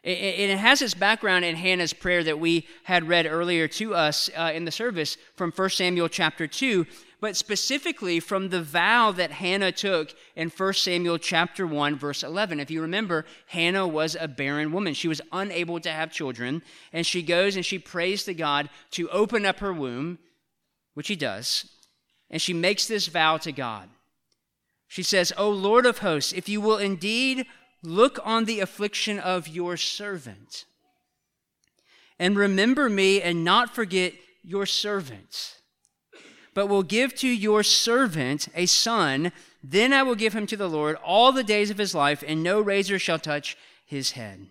It, 0.03 0.55
has 0.55 0.83
its 0.83 0.93
background 0.93 1.43
in 1.43 1.55
Hannah's 1.55 1.93
prayer 1.93 2.23
that 2.23 2.39
we 2.39 2.67
had 2.83 3.07
read 3.07 3.25
earlier 3.25 3.67
to 3.69 3.95
us 3.95 4.29
uh, 4.37 4.51
in 4.53 4.65
the 4.65 4.71
service 4.71 5.17
from 5.35 5.51
1 5.51 5.69
Samuel 5.71 6.07
chapter 6.07 6.45
2, 6.45 6.85
but 7.21 7.37
specifically 7.37 8.19
from 8.19 8.49
the 8.49 8.63
vow 8.63 9.11
that 9.11 9.31
Hannah 9.31 9.71
took 9.71 10.13
in 10.35 10.49
1 10.49 10.73
Samuel 10.73 11.19
chapter 11.19 11.67
1 11.67 11.95
verse 11.95 12.23
11. 12.23 12.59
If 12.59 12.71
you 12.71 12.81
remember, 12.81 13.25
Hannah 13.45 13.87
was 13.87 14.17
a 14.19 14.27
barren 14.27 14.71
woman. 14.71 14.95
She 14.95 15.07
was 15.07 15.21
unable 15.31 15.79
to 15.79 15.91
have 15.91 16.11
children, 16.11 16.63
and 16.91 17.05
she 17.05 17.21
goes 17.21 17.55
and 17.55 17.65
she 17.65 17.77
prays 17.77 18.23
to 18.23 18.33
God 18.33 18.69
to 18.91 19.07
open 19.11 19.45
up 19.45 19.59
her 19.59 19.71
womb, 19.71 20.17
which 20.95 21.07
he 21.07 21.15
does, 21.15 21.69
and 22.31 22.41
she 22.41 22.53
makes 22.53 22.87
this 22.87 23.05
vow 23.05 23.37
to 23.37 23.51
God. 23.51 23.87
She 24.87 25.03
says, 25.03 25.31
"O 25.37 25.49
Lord 25.49 25.85
of 25.85 25.99
hosts, 25.99 26.33
if 26.33 26.49
you 26.49 26.59
will 26.59 26.77
indeed 26.77 27.45
look 27.83 28.19
on 28.23 28.45
the 28.45 28.59
affliction 28.59 29.19
of 29.19 29.47
your 29.47 29.77
servant, 29.77 30.65
and 32.17 32.35
remember 32.35 32.89
me 32.89 33.21
and 33.21 33.45
not 33.45 33.75
forget 33.75 34.15
your 34.43 34.65
servant." 34.65 35.60
But 36.53 36.67
will 36.67 36.83
give 36.83 37.15
to 37.15 37.27
your 37.27 37.63
servant 37.63 38.47
a 38.55 38.65
son. 38.65 39.31
Then 39.63 39.93
I 39.93 40.03
will 40.03 40.15
give 40.15 40.33
him 40.33 40.47
to 40.47 40.57
the 40.57 40.69
Lord 40.69 40.97
all 41.03 41.31
the 41.31 41.43
days 41.43 41.69
of 41.69 41.77
his 41.77 41.95
life, 41.95 42.23
and 42.27 42.43
no 42.43 42.61
razor 42.61 42.99
shall 42.99 43.19
touch 43.19 43.57
his 43.85 44.11
head. 44.11 44.47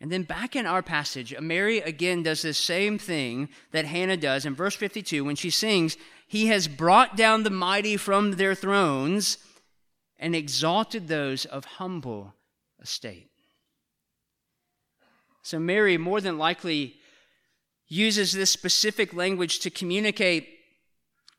And 0.00 0.10
then 0.10 0.22
back 0.22 0.56
in 0.56 0.64
our 0.64 0.82
passage, 0.82 1.38
Mary 1.40 1.78
again 1.78 2.22
does 2.22 2.40
the 2.40 2.54
same 2.54 2.98
thing 2.98 3.50
that 3.72 3.84
Hannah 3.84 4.16
does 4.16 4.46
in 4.46 4.54
verse 4.54 4.74
52 4.74 5.24
when 5.24 5.36
she 5.36 5.50
sings, 5.50 5.98
He 6.26 6.46
has 6.46 6.68
brought 6.68 7.16
down 7.16 7.42
the 7.42 7.50
mighty 7.50 7.98
from 7.98 8.32
their 8.32 8.54
thrones 8.54 9.36
and 10.18 10.34
exalted 10.34 11.08
those 11.08 11.44
of 11.44 11.64
humble 11.64 12.34
estate. 12.80 13.30
So 15.42 15.58
Mary 15.58 15.98
more 15.98 16.20
than 16.20 16.38
likely 16.38 16.96
uses 17.90 18.32
this 18.32 18.50
specific 18.50 19.12
language 19.12 19.58
to 19.58 19.68
communicate 19.68 20.48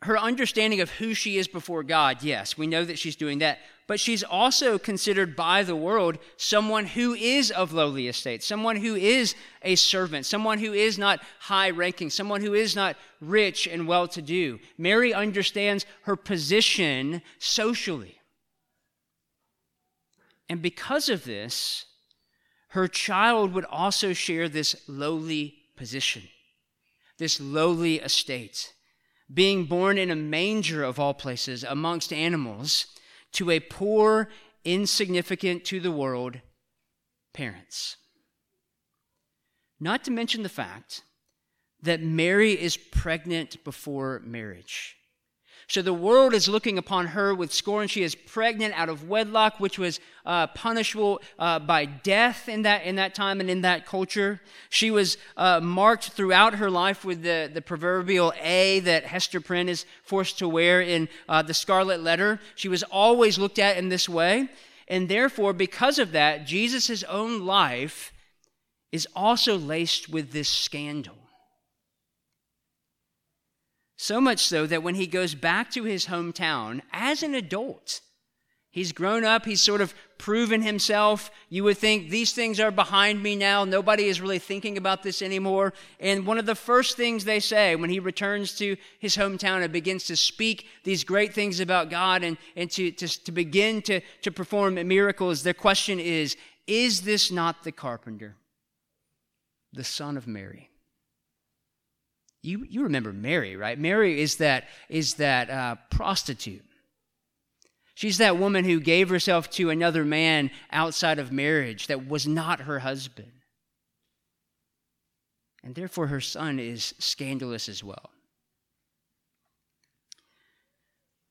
her 0.04 0.18
understanding 0.18 0.82
of 0.82 0.92
who 0.92 1.14
she 1.14 1.38
is 1.38 1.48
before 1.48 1.82
God. 1.82 2.22
Yes, 2.22 2.58
we 2.58 2.68
know 2.68 2.84
that 2.84 3.00
she's 3.00 3.16
doing 3.16 3.40
that. 3.40 3.60
But 3.88 4.00
she's 4.00 4.24
also 4.24 4.78
considered 4.78 5.36
by 5.36 5.64
the 5.64 5.76
world 5.76 6.18
someone 6.38 6.86
who 6.86 7.14
is 7.14 7.52
of 7.52 7.74
lowly 7.74 8.08
estate, 8.08 8.44
someone 8.44 8.78
who 8.78 8.96
is 8.96 9.36
a 9.62 9.76
servant, 9.76 10.26
someone 10.26 10.60
who 10.60 10.74
is 10.74 10.98
not 10.98 11.22
high 11.40 11.70
ranking, 11.70 12.10
someone 12.10 12.42
who 12.42 12.54
is 12.54 12.76
not 12.76 12.96
rich 13.20 13.68
and 13.68 13.88
well 13.88 14.08
to 14.08 14.22
do. 14.22 14.60
Mary 14.78 15.14
understands 15.14 15.86
her 16.04 16.16
position 16.16 17.22
socially. 17.38 18.20
And 20.50 20.62
because 20.62 21.10
of 21.10 21.24
this, 21.24 21.86
her 22.70 22.88
child 22.88 23.54
would 23.54 23.66
also 23.66 24.14
share 24.14 24.50
this 24.50 24.76
lowly 24.88 25.56
position 25.76 26.24
this 27.22 27.40
lowly 27.40 28.00
estate, 28.00 28.74
being 29.32 29.66
born 29.66 30.00
in 30.00 30.10
a 30.10 30.16
manger 30.16 30.84
of 30.84 31.00
all 31.00 31.14
places 31.14 31.64
amongst 31.64 32.12
animals, 32.12 32.88
to 33.32 33.52
a 33.52 33.60
poor, 33.60 34.28
insignificant 34.66 35.64
to 35.64 35.80
the 35.80 35.92
world 35.92 36.42
parents. 37.32 37.98
Not 39.80 40.04
to 40.06 40.12
mention 40.12 40.42
the 40.42 40.50
fact 40.50 41.04
that 41.84 42.02
Mary 42.02 42.60
is 42.60 42.76
pregnant 42.76 43.64
before 43.64 44.22
marriage. 44.26 44.96
So 45.72 45.82
the 45.82 45.94
world 45.94 46.34
is 46.34 46.50
looking 46.50 46.78
upon 46.78 47.08
her 47.08 47.34
with 47.34 47.54
scorn. 47.54 47.88
She 47.88 48.04
is 48.04 48.14
pregnant 48.14 48.78
out 48.78 48.90
of 48.90 49.08
wedlock, 49.08 49.58
which 49.62 49.80
was 49.80 50.02
uh, 50.26 50.48
punishable 50.48 51.22
uh, 51.40 51.60
by 51.60 51.86
death 51.86 52.50
in 52.50 52.64
that, 52.64 52.84
in 52.84 52.98
that 52.98 53.16
time 53.16 53.40
and 53.40 53.50
in 53.50 53.62
that 53.62 53.86
culture. 53.86 54.42
She 54.70 54.92
was 54.92 55.18
uh, 55.38 55.62
marked 55.62 56.10
throughout 56.10 56.56
her 56.56 56.70
life 56.70 57.06
with 57.06 57.24
the, 57.24 57.50
the 57.54 57.62
proverbial 57.62 58.34
A 58.42 58.82
that 58.82 59.06
Hester 59.06 59.40
Prynne 59.40 59.70
is 59.70 59.86
forced 60.04 60.40
to 60.40 60.50
wear 60.50 60.82
in 60.82 61.08
uh, 61.30 61.42
the 61.42 61.54
Scarlet 61.54 62.02
Letter. 62.02 62.42
She 62.56 62.68
was 62.68 62.84
always 62.84 63.40
looked 63.40 63.58
at 63.58 63.78
in 63.78 63.88
this 63.88 64.10
way. 64.10 64.50
And 64.90 65.08
therefore, 65.08 65.54
because 65.54 66.00
of 66.00 66.12
that, 66.12 66.46
Jesus' 66.46 67.02
own 67.04 67.46
life 67.46 68.12
is 68.92 69.08
also 69.16 69.58
laced 69.58 70.10
with 70.10 70.34
this 70.34 70.50
scandal. 70.50 71.21
So 74.02 74.20
much 74.20 74.40
so 74.40 74.66
that 74.66 74.82
when 74.82 74.96
he 74.96 75.06
goes 75.06 75.36
back 75.36 75.70
to 75.74 75.84
his 75.84 76.08
hometown 76.08 76.82
as 76.92 77.22
an 77.22 77.36
adult, 77.36 78.02
he's 78.72 78.92
grown 78.92 79.24
up, 79.24 79.46
he's 79.46 79.62
sort 79.62 79.80
of 79.80 79.94
proven 80.18 80.64
himself. 80.64 81.30
You 81.50 81.66
would 81.66 81.78
think 81.78 82.10
these 82.10 82.34
things 82.34 82.60
are 82.60 82.72
behind 82.72 83.22
me 83.22 83.36
now. 83.36 83.64
Nobody 83.64 84.06
is 84.06 84.20
really 84.20 84.40
thinking 84.40 84.76
about 84.76 85.04
this 85.04 85.22
anymore. 85.22 85.74
And 86.00 86.26
one 86.26 86.40
of 86.40 86.48
the 86.48 86.56
first 86.56 86.98
things 86.98 87.26
they 87.26 87.40
say 87.40 87.76
when 87.76 87.92
he 87.92 88.00
returns 88.00 88.56
to 88.58 88.76
his 88.98 89.16
hometown 89.16 89.62
and 89.62 89.72
begins 89.72 90.06
to 90.06 90.16
speak 90.16 90.66
these 90.84 91.04
great 91.04 91.36
things 91.36 91.60
about 91.60 91.92
God 91.92 92.24
and, 92.24 92.40
and 92.56 92.72
to, 92.72 92.90
to, 92.94 93.24
to 93.26 93.32
begin 93.32 93.84
to, 93.84 94.02
to 94.24 94.32
perform 94.32 94.74
miracles, 94.88 95.44
their 95.44 95.54
question 95.54 96.00
is 96.00 96.36
Is 96.66 97.02
this 97.02 97.30
not 97.32 97.64
the 97.64 97.72
carpenter, 97.72 98.36
the 99.72 99.84
son 99.84 100.18
of 100.18 100.26
Mary? 100.26 100.71
You, 102.42 102.66
you 102.68 102.84
remember 102.84 103.14
Mary, 103.14 103.56
right? 103.56 103.78
Mary 103.78 104.20
is 104.20 104.38
that, 104.38 104.66
is 104.90 105.16
that 105.16 105.50
uh, 105.50 105.76
prostitute. 105.90 106.66
She's 107.94 108.18
that 108.18 108.38
woman 108.38 108.66
who 108.66 108.80
gave 108.80 109.10
herself 109.10 109.50
to 109.52 109.70
another 109.70 110.04
man 110.04 110.50
outside 110.72 111.20
of 111.20 111.32
marriage 111.32 111.88
that 111.88 112.08
was 112.08 112.26
not 112.26 112.62
her 112.62 112.80
husband. 112.80 113.32
And 115.64 115.76
therefore, 115.76 116.08
her 116.08 116.22
son 116.22 116.58
is 116.58 116.96
scandalous 116.98 117.70
as 117.70 117.84
well. 117.84 118.10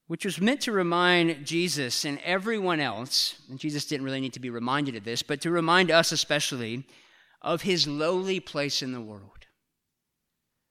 Which 0.07 0.25
was 0.25 0.40
meant 0.40 0.61
to 0.62 0.73
remind 0.73 1.45
Jesus 1.45 2.05
and 2.05 2.21
everyone 2.25 2.79
else, 2.79 3.35
and 3.49 3.59
Jesus 3.59 3.85
didn't 3.85 4.05
really 4.05 4.21
need 4.21 4.35
to 4.35 4.40
be 4.40 4.50
reminded 4.50 4.95
of 4.95 5.02
this, 5.02 5.25
but 5.25 5.40
to 5.40 5.50
remind 5.50 5.90
us 5.90 6.12
especially 6.12 6.85
of 7.43 7.62
his 7.62 7.88
lowly 7.88 8.38
place 8.38 8.83
in 8.83 8.93
the 8.93 9.00
world 9.00 9.39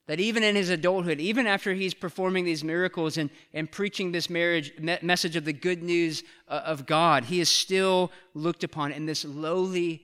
that 0.10 0.20
even 0.20 0.42
in 0.42 0.56
his 0.56 0.72
adulthood, 0.72 1.20
even 1.20 1.46
after 1.46 1.76
he's 1.76 1.94
performing 1.94 2.44
these 2.44 2.64
miracles 2.64 3.16
and, 3.16 3.30
and 3.54 3.72
preaching 3.72 4.12
this 4.12 4.28
marriage 4.28 4.74
me- 4.80 4.98
message 5.04 5.36
of 5.36 5.46
the 5.46 5.54
good 5.54 5.84
news 5.84 6.24
uh, 6.48 6.62
of 6.66 6.88
God, 6.88 7.26
he 7.26 7.40
is 7.40 7.48
still 7.48 8.12
looked 8.34 8.64
upon 8.64 8.92
in 8.92 9.06
this 9.06 9.24
lowly, 9.24 10.02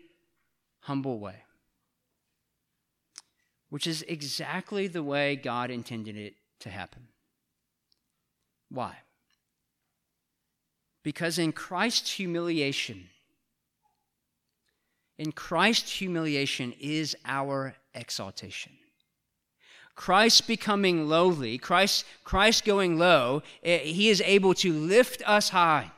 humble 0.82 1.18
way, 1.18 1.38
which 3.72 3.88
is 3.88 4.04
exactly 4.04 4.86
the 4.86 5.02
way 5.02 5.36
God 5.36 5.72
intended 5.72 6.16
it 6.16 6.36
to 6.60 6.70
happen. 6.70 7.08
Why? 8.70 8.98
Because 11.02 11.40
in 11.40 11.52
Christ's 11.52 12.12
humiliation, 12.12 13.10
in 15.18 15.32
Christ's 15.32 15.94
humiliation 15.94 16.76
is 16.80 17.18
our 17.26 17.74
exaltation. 17.96 18.74
Christ 19.96 20.46
becoming 20.46 21.08
lowly, 21.08 21.58
Christ, 21.58 22.06
Christ 22.24 22.66
going 22.66 22.98
low, 23.00 23.42
eh, 23.64 23.80
he 23.80 24.10
is 24.10 24.22
able 24.22 24.54
to 24.56 24.74
lift 24.74 25.28
us 25.28 25.50
high. 25.50 25.92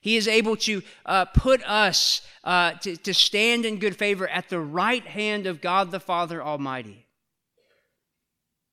He 0.00 0.16
is 0.16 0.26
able 0.26 0.56
to 0.56 0.82
uh, 1.06 1.26
put 1.26 1.62
us 1.62 2.22
uh, 2.42 2.72
to, 2.72 2.96
to 2.96 3.14
stand 3.14 3.64
in 3.64 3.78
good 3.78 3.96
favor 3.96 4.26
at 4.26 4.48
the 4.48 4.58
right 4.58 5.06
hand 5.06 5.46
of 5.46 5.60
God 5.60 5.92
the 5.92 6.00
Father 6.00 6.42
Almighty. 6.42 7.06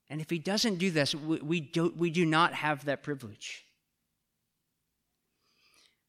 And 0.09 0.19
if 0.21 0.31
he 0.31 0.39
doesn't 0.39 0.79
do 0.79 0.89
this, 0.89 1.13
we, 1.13 1.37
we, 1.37 1.59
do, 1.61 1.93
we 1.95 2.09
do 2.09 2.25
not 2.25 2.55
have 2.55 2.85
that 2.85 3.03
privilege. 3.03 3.63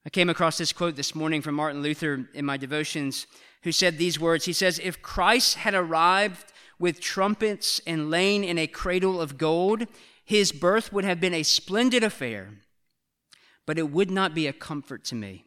I 0.06 0.09
came 0.09 0.30
across 0.30 0.56
this 0.56 0.73
quote 0.73 0.97
this 0.97 1.14
morning 1.14 1.42
from 1.42 1.54
Martin 1.54 1.82
Luther 1.82 2.26
in 2.32 2.47
my 2.47 2.56
devotions, 2.56 3.26
who 3.64 3.73
said 3.73 3.99
these 3.99 4.18
words 4.18 4.47
He 4.47 4.54
says, 4.54 4.80
If 4.82 5.02
Christ 5.02 5.56
had 5.56 5.75
arrived 5.75 6.50
with 6.81 6.99
trumpets 6.99 7.81
and 7.87 8.11
lain 8.11 8.43
in 8.43 8.59
a 8.59 8.67
cradle 8.67 9.21
of 9.21 9.39
gold, 9.39 9.87
his 10.25 10.51
birth 10.51 10.93
would 10.93 11.05
have 11.05 11.21
been 11.21 11.35
a 11.35 11.45
splendid 11.45 12.03
affair, 12.03 12.55
but 13.67 13.79
it 13.79 13.91
would 13.91 14.11
not 14.11 14.35
be 14.35 14.47
a 14.49 14.53
comfort 14.53 15.05
to 15.05 15.15
me. 15.15 15.45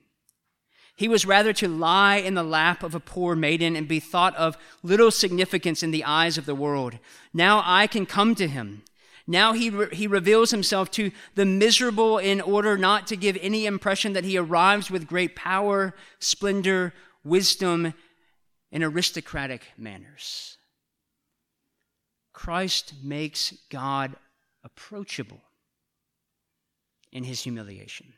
He 0.95 1.07
was 1.07 1.25
rather 1.25 1.51
to 1.53 1.67
lie 1.67 2.17
in 2.17 2.35
the 2.35 2.43
lap 2.43 2.83
of 2.83 2.93
a 2.93 2.99
poor 2.99 3.35
maiden 3.35 3.75
and 3.75 3.87
be 3.87 3.99
thought 3.99 4.35
of 4.35 4.57
little 4.83 5.09
significance 5.09 5.81
in 5.81 5.89
the 5.89 6.03
eyes 6.03 6.37
of 6.37 6.45
the 6.45 6.53
world. 6.53 6.99
Now 7.33 7.63
I 7.65 7.87
can 7.87 8.05
come 8.05 8.35
to 8.35 8.47
him. 8.47 8.83
Now 9.25 9.53
he, 9.53 9.71
re- 9.71 9.87
he 9.91 10.05
reveals 10.05 10.51
himself 10.51 10.91
to 10.91 11.11
the 11.33 11.45
miserable 11.45 12.19
in 12.19 12.41
order 12.41 12.77
not 12.77 13.07
to 13.07 13.15
give 13.15 13.37
any 13.41 13.65
impression 13.65 14.13
that 14.13 14.25
he 14.25 14.37
arrives 14.37 14.91
with 14.91 15.07
great 15.07 15.35
power, 15.35 15.95
splendor, 16.19 16.93
wisdom, 17.23 17.95
and 18.71 18.83
aristocratic 18.83 19.63
manners. 19.77 20.57
Christ 22.43 22.95
makes 23.01 23.53
God 23.69 24.17
approachable 24.65 25.39
in 27.09 27.23
his 27.23 27.41
humiliation. 27.41 28.11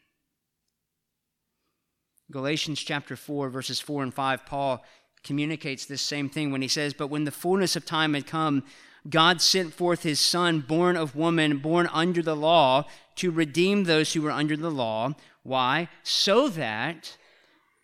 Galatians 2.31 2.79
chapter 2.79 3.15
4, 3.15 3.49
verses 3.49 3.79
4 3.79 4.01
and 4.01 4.11
5, 4.11 4.47
Paul 4.47 4.83
communicates 5.23 5.85
this 5.85 6.01
same 6.01 6.27
thing 6.27 6.51
when 6.51 6.63
he 6.63 6.67
says, 6.67 6.91
But 6.91 7.09
when 7.09 7.25
the 7.25 7.31
fullness 7.31 7.75
of 7.75 7.85
time 7.85 8.15
had 8.15 8.25
come, 8.25 8.63
God 9.07 9.41
sent 9.41 9.75
forth 9.75 10.01
his 10.01 10.19
Son, 10.19 10.59
born 10.59 10.97
of 10.97 11.15
woman, 11.15 11.59
born 11.59 11.87
under 11.93 12.23
the 12.23 12.35
law, 12.35 12.85
to 13.17 13.29
redeem 13.29 13.83
those 13.83 14.13
who 14.13 14.23
were 14.23 14.31
under 14.31 14.57
the 14.57 14.71
law. 14.71 15.13
Why? 15.43 15.87
So 16.01 16.49
that 16.49 17.15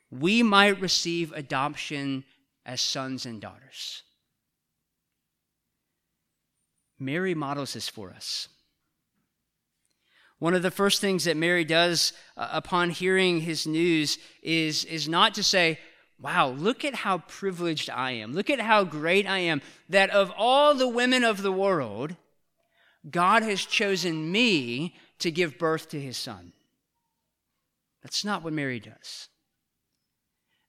we 0.10 0.42
might 0.42 0.82
receive 0.82 1.32
adoption 1.34 2.24
as 2.66 2.82
sons 2.82 3.28
and 3.28 3.40
daughters. 3.40 4.02
Mary 7.02 7.34
models 7.34 7.74
this 7.74 7.90
for 7.90 8.12
us. 8.12 8.48
One 10.40 10.54
of 10.54 10.62
the 10.62 10.72
first 10.72 11.02
things 11.02 11.26
that 11.26 11.36
Mary 11.36 11.66
does 11.66 12.14
uh, 12.38 12.50
upon 12.52 12.92
hearing 12.92 13.42
his 13.42 13.68
news 13.68 14.18
is, 14.42 14.86
is 14.86 15.10
not 15.10 15.34
to 15.36 15.44
say, 15.44 15.80
Wow, 16.20 16.50
look 16.50 16.86
at 16.86 16.94
how 16.94 17.18
privileged 17.18 17.90
I 17.90 18.12
am. 18.12 18.34
Look 18.34 18.52
at 18.52 18.60
how 18.60 18.84
great 18.84 19.26
I 19.26 19.40
am. 19.40 19.62
That 19.90 20.12
of 20.12 20.32
all 20.38 20.76
the 20.76 20.88
women 20.88 21.24
of 21.24 21.42
the 21.42 21.52
world, 21.52 22.16
God 23.10 23.42
has 23.42 23.66
chosen 23.66 24.32
me 24.32 24.96
to 25.18 25.32
give 25.32 25.58
birth 25.58 25.90
to 25.90 26.00
his 26.00 26.18
son. 26.18 26.54
That's 28.04 28.24
not 28.24 28.44
what 28.44 28.54
Mary 28.54 28.80
does. 28.80 29.30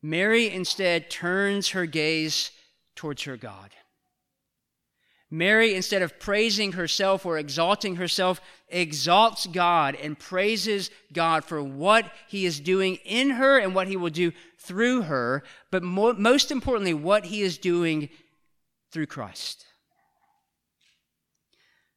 Mary 0.00 0.48
instead 0.48 1.10
turns 1.10 1.70
her 1.70 1.84
gaze 1.84 2.50
towards 2.96 3.24
her 3.24 3.36
God. 3.36 3.70
Mary, 5.32 5.74
instead 5.74 6.02
of 6.02 6.20
praising 6.20 6.72
herself 6.72 7.24
or 7.24 7.38
exalting 7.38 7.96
herself, 7.96 8.38
exalts 8.68 9.46
God 9.46 9.94
and 9.94 10.18
praises 10.18 10.90
God 11.10 11.42
for 11.42 11.62
what 11.62 12.12
he 12.28 12.44
is 12.44 12.60
doing 12.60 12.96
in 13.06 13.30
her 13.30 13.56
and 13.58 13.74
what 13.74 13.88
he 13.88 13.96
will 13.96 14.10
do 14.10 14.32
through 14.58 15.02
her, 15.02 15.42
but 15.70 15.82
mo- 15.82 16.12
most 16.12 16.50
importantly, 16.50 16.92
what 16.92 17.24
he 17.24 17.40
is 17.40 17.56
doing 17.56 18.10
through 18.90 19.06
Christ. 19.06 19.64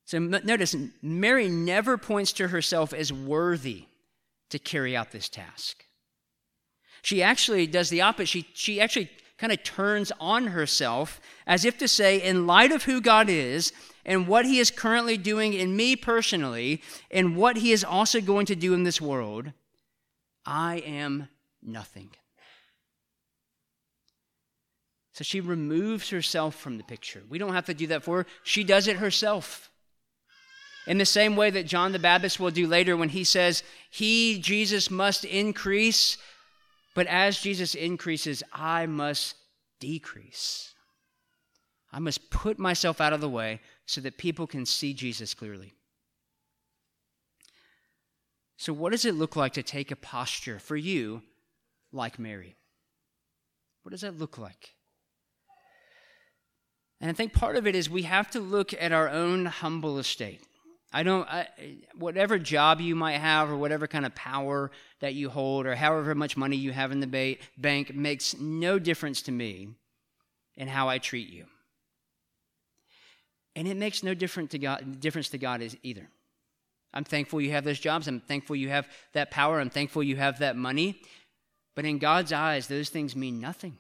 So 0.06 0.18
notice, 0.18 0.74
Mary 1.02 1.50
never 1.50 1.98
points 1.98 2.32
to 2.34 2.48
herself 2.48 2.94
as 2.94 3.12
worthy 3.12 3.84
to 4.50 4.60
carry 4.60 4.96
out 4.96 5.12
this 5.12 5.28
task. 5.28 5.84
She 7.02 7.22
actually 7.22 7.68
does 7.68 7.90
the 7.90 8.02
opposite. 8.02 8.30
She, 8.30 8.48
she 8.54 8.80
actually 8.80 9.10
kind 9.46 9.60
of 9.60 9.64
turns 9.64 10.12
on 10.20 10.48
herself 10.48 11.22
as 11.46 11.66
if 11.66 11.78
to 11.78 11.88
say, 11.88 12.20
in 12.20 12.48
light 12.48 12.72
of 12.72 12.86
who 12.86 13.00
God 13.00 13.30
is 13.30 13.72
and 14.04 14.28
what 14.28 14.44
He 14.44 14.58
is 14.58 14.72
currently 14.72 15.18
doing 15.18 15.54
in 15.54 15.76
me 15.76 15.96
personally 15.96 16.82
and 17.12 17.38
what 17.38 17.58
He 17.58 17.72
is 17.72 17.84
also 17.84 18.20
going 18.22 18.48
to 18.48 18.56
do 18.56 18.74
in 18.74 18.86
this 18.86 19.00
world, 19.00 19.52
I 20.48 20.78
am 20.78 21.28
nothing. 21.62 22.10
So 25.14 25.24
she 25.24 25.42
removes 25.42 26.10
herself 26.10 26.56
from 26.56 26.80
the 26.80 26.84
picture. 26.84 27.22
We 27.30 27.38
don't 27.38 27.54
have 27.54 27.68
to 27.68 27.76
do 27.76 27.86
that 27.88 28.02
for 28.02 28.24
her, 28.24 28.26
she 28.42 28.64
does 28.64 28.88
it 28.88 28.98
herself. 28.98 29.70
In 30.88 30.98
the 30.98 31.06
same 31.06 31.36
way 31.36 31.52
that 31.52 31.68
John 31.68 31.92
the 31.92 32.00
Baptist 32.00 32.40
will 32.40 32.50
do 32.50 32.66
later 32.66 32.98
when 32.98 33.10
he 33.10 33.24
says, 33.24 33.62
He, 33.92 34.40
Jesus, 34.40 34.90
must 34.90 35.24
increase, 35.24 36.18
but 36.96 37.06
as 37.08 37.40
Jesus 37.40 37.76
increases, 37.76 38.42
I 38.52 38.88
must 38.88 39.36
decrease. 39.80 40.74
I 41.92 42.00
must 42.00 42.32
put 42.32 42.58
myself 42.58 43.00
out 43.00 43.14
of 43.14 43.22
the 43.22 43.30
way 43.30 43.62
so 43.86 44.02
that 44.02 44.18
people 44.18 44.48
can 44.48 44.66
see 44.66 44.94
Jesus 44.94 45.34
clearly. 45.34 45.74
So, 48.58 48.74
what 48.74 48.92
does 48.92 49.06
it 49.06 49.14
look 49.14 49.36
like 49.36 49.54
to 49.54 49.64
take 49.64 49.92
a 49.92 49.96
posture 49.96 50.58
for 50.58 50.78
you 50.78 51.22
like 51.92 52.18
Mary? 52.18 52.56
What 53.84 53.92
does 53.92 54.02
that 54.02 54.18
look 54.18 54.38
like? 54.38 54.72
And 57.02 57.10
I 57.10 57.14
think 57.14 57.34
part 57.34 57.58
of 57.58 57.68
it 57.68 57.76
is 57.76 57.90
we 57.90 58.04
have 58.04 58.32
to 58.32 58.40
look 58.40 58.74
at 58.74 58.94
our 58.94 59.10
own 59.10 59.46
humble 59.46 60.00
estate. 60.00 60.42
I 60.96 61.04
don't, 61.04 61.28
I, 61.28 61.50
whatever 61.94 62.40
job 62.40 62.80
you 62.80 62.96
might 62.96 63.18
have 63.18 63.50
or 63.52 63.58
whatever 63.58 63.86
kind 63.86 64.06
of 64.06 64.16
power 64.16 64.72
that 65.02 65.14
you 65.14 65.30
hold 65.30 65.66
or 65.66 65.76
however 65.76 66.16
much 66.16 66.38
money 66.38 66.56
you 66.56 66.72
have 66.72 66.94
in 66.94 67.02
the 67.02 67.06
ba- 67.06 67.36
bank 67.58 67.94
makes 67.94 68.34
no 68.40 68.80
difference 68.80 69.22
to 69.24 69.34
me 69.34 69.68
in 70.56 70.70
how 70.70 70.88
I 70.88 71.00
treat 71.00 71.28
you. 71.28 71.48
And 73.58 73.68
it 73.68 73.76
makes 73.76 74.04
no 74.04 74.14
difference 74.14 74.52
to 74.52 74.58
God, 74.58 75.02
difference 75.02 75.28
to 75.32 75.38
God 75.38 75.62
is 75.62 75.76
either. 75.84 76.08
I'm 76.94 77.04
thankful 77.04 77.42
you 77.42 77.52
have 77.52 77.66
those 77.66 77.80
jobs. 77.80 78.08
I'm 78.08 78.22
thankful 78.22 78.56
you 78.56 78.70
have 78.70 78.88
that 79.12 79.32
power. 79.32 79.60
I'm 79.60 79.70
thankful 79.70 80.02
you 80.02 80.16
have 80.16 80.40
that 80.40 80.56
money. 80.56 81.02
But 81.76 81.84
in 81.84 81.98
God's 81.98 82.32
eyes, 82.32 82.68
those 82.68 82.88
things 82.88 83.18
mean 83.18 83.42
nothing. 83.42 83.80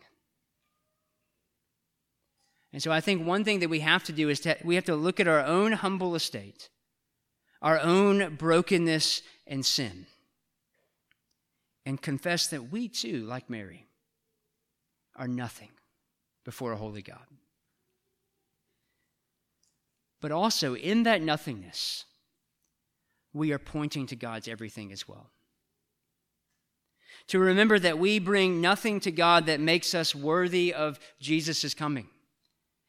And 2.73 2.83
so 2.83 2.91
I 2.91 2.99
think 2.99 3.25
one 3.25 3.45
thing 3.45 3.61
that 3.61 3.69
we 3.69 3.79
have 3.79 4.03
to 4.03 4.11
do 4.11 4.27
is 4.27 4.41
to, 4.41 4.57
we 4.65 4.75
have 4.75 4.83
to 4.83 4.97
look 4.97 5.21
at 5.21 5.29
our 5.29 5.45
own 5.45 5.71
humble 5.71 6.13
estate 6.13 6.67
our 7.65 7.79
own 7.79 8.35
brokenness 8.35 9.23
and 9.47 9.65
sin 9.65 10.05
and 11.83 11.99
confess 11.99 12.45
that 12.45 12.71
we 12.71 12.87
too, 12.87 13.25
like 13.25 13.49
Mary, 13.49 13.87
are 15.15 15.27
nothing 15.27 15.71
before 16.45 16.73
a 16.73 16.77
holy 16.77 17.01
God. 17.01 17.25
But 20.21 20.31
also, 20.31 20.75
in 20.75 21.03
that 21.03 21.23
nothingness, 21.23 22.05
we 23.33 23.51
are 23.51 23.59
pointing 23.59 24.05
to 24.07 24.15
God's 24.15 24.47
everything 24.47 24.91
as 24.91 25.07
well. 25.07 25.31
To 27.29 27.39
remember 27.39 27.79
that 27.79 27.97
we 27.97 28.19
bring 28.19 28.61
nothing 28.61 28.99
to 28.99 29.11
God 29.11 29.47
that 29.47 29.59
makes 29.59 29.95
us 29.95 30.13
worthy 30.13 30.71
of 30.71 30.99
Jesus' 31.19 31.73
coming. 31.73 32.09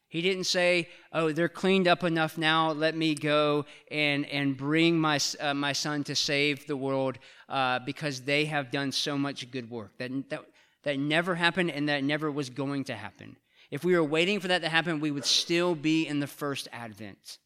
He 0.09 0.21
didn't 0.21 0.45
say, 0.45 0.89
"Oh, 1.11 1.31
they're 1.31 1.49
cleaned 1.49 1.87
up 1.87 2.03
enough 2.03 2.37
now. 2.37 2.71
Let 2.71 2.95
me 2.95 3.13
go 3.13 3.65
and 3.91 4.25
and 4.27 4.55
bring 4.55 4.99
my 4.99 5.19
uh, 5.39 5.53
my 5.53 5.73
son 5.73 6.03
to 6.05 6.15
save 6.15 6.65
the 6.65 6.77
world 6.77 7.19
uh, 7.49 7.79
because 7.79 8.21
they 8.21 8.45
have 8.45 8.71
done 8.71 8.91
so 8.91 9.17
much 9.17 9.49
good 9.51 9.69
work." 9.69 9.97
That 9.97 10.29
that 10.29 10.45
that 10.83 10.97
never 10.97 11.35
happened, 11.35 11.71
and 11.71 11.89
that 11.89 12.03
never 12.03 12.31
was 12.31 12.49
going 12.49 12.85
to 12.85 12.95
happen. 12.95 13.35
If 13.69 13.83
we 13.83 13.93
were 13.95 14.03
waiting 14.03 14.39
for 14.39 14.47
that 14.47 14.61
to 14.61 14.69
happen, 14.69 15.01
we 15.01 15.11
would 15.11 15.25
still 15.25 15.75
be 15.75 16.07
in 16.07 16.21
the 16.21 16.27
first 16.27 16.69
advent. 16.71 17.39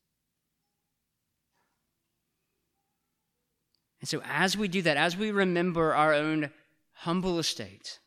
And 4.02 4.08
so, 4.08 4.22
as 4.26 4.56
we 4.56 4.68
do 4.68 4.82
that, 4.84 4.98
as 4.98 5.18
we 5.18 5.32
remember 5.32 5.96
our 5.96 6.14
own 6.14 6.52
humble 6.92 7.40
estate, 7.40 8.00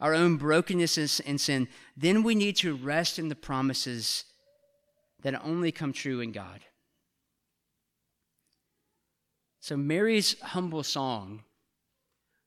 our 0.00 0.14
own 0.14 0.36
brokenness 0.36 1.20
and 1.20 1.40
sin, 1.40 1.68
then 1.96 2.22
we 2.22 2.34
need 2.34 2.56
to 2.56 2.74
rest 2.74 3.18
in 3.18 3.28
the 3.28 3.34
promises 3.34 4.24
that 5.22 5.44
only 5.44 5.70
come 5.70 5.92
true 5.92 6.20
in 6.20 6.32
God. 6.32 6.60
So, 9.60 9.76
Mary's 9.76 10.40
humble 10.40 10.82
song 10.82 11.42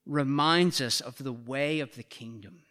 reminds 0.05 0.81
us 0.81 0.99
of 0.99 1.17
the 1.19 1.31
way 1.31 1.79
of 1.79 1.95
the 1.95 2.03
kingdom. 2.03 2.63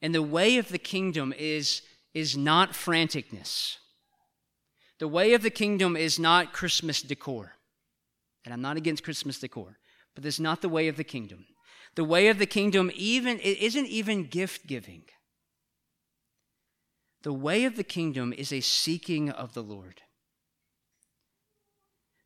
And 0.00 0.14
the 0.14 0.22
way 0.22 0.56
of 0.56 0.70
the 0.70 0.78
kingdom 0.78 1.34
is, 1.38 1.82
is 2.14 2.36
not 2.36 2.72
franticness. 2.72 3.76
The 4.98 5.06
way 5.08 5.34
of 5.34 5.42
the 5.42 5.50
kingdom 5.50 5.96
is 5.96 6.18
not 6.18 6.52
Christmas 6.52 7.02
decor. 7.02 7.52
And 8.44 8.52
I'm 8.52 8.62
not 8.62 8.76
against 8.76 9.04
Christmas 9.04 9.38
decor, 9.38 9.78
but 10.14 10.24
that's 10.24 10.40
not 10.40 10.62
the 10.62 10.68
way 10.68 10.88
of 10.88 10.96
the 10.96 11.04
kingdom. 11.04 11.46
The 11.94 12.04
way 12.04 12.28
of 12.28 12.38
the 12.38 12.46
kingdom 12.46 12.90
even 12.94 13.38
it 13.40 13.58
isn't 13.58 13.86
even 13.86 14.24
gift 14.24 14.66
giving. 14.66 15.04
The 17.22 17.32
way 17.32 17.64
of 17.64 17.76
the 17.76 17.84
kingdom 17.84 18.32
is 18.32 18.52
a 18.52 18.60
seeking 18.60 19.30
of 19.30 19.54
the 19.54 19.62
Lord. 19.62 20.02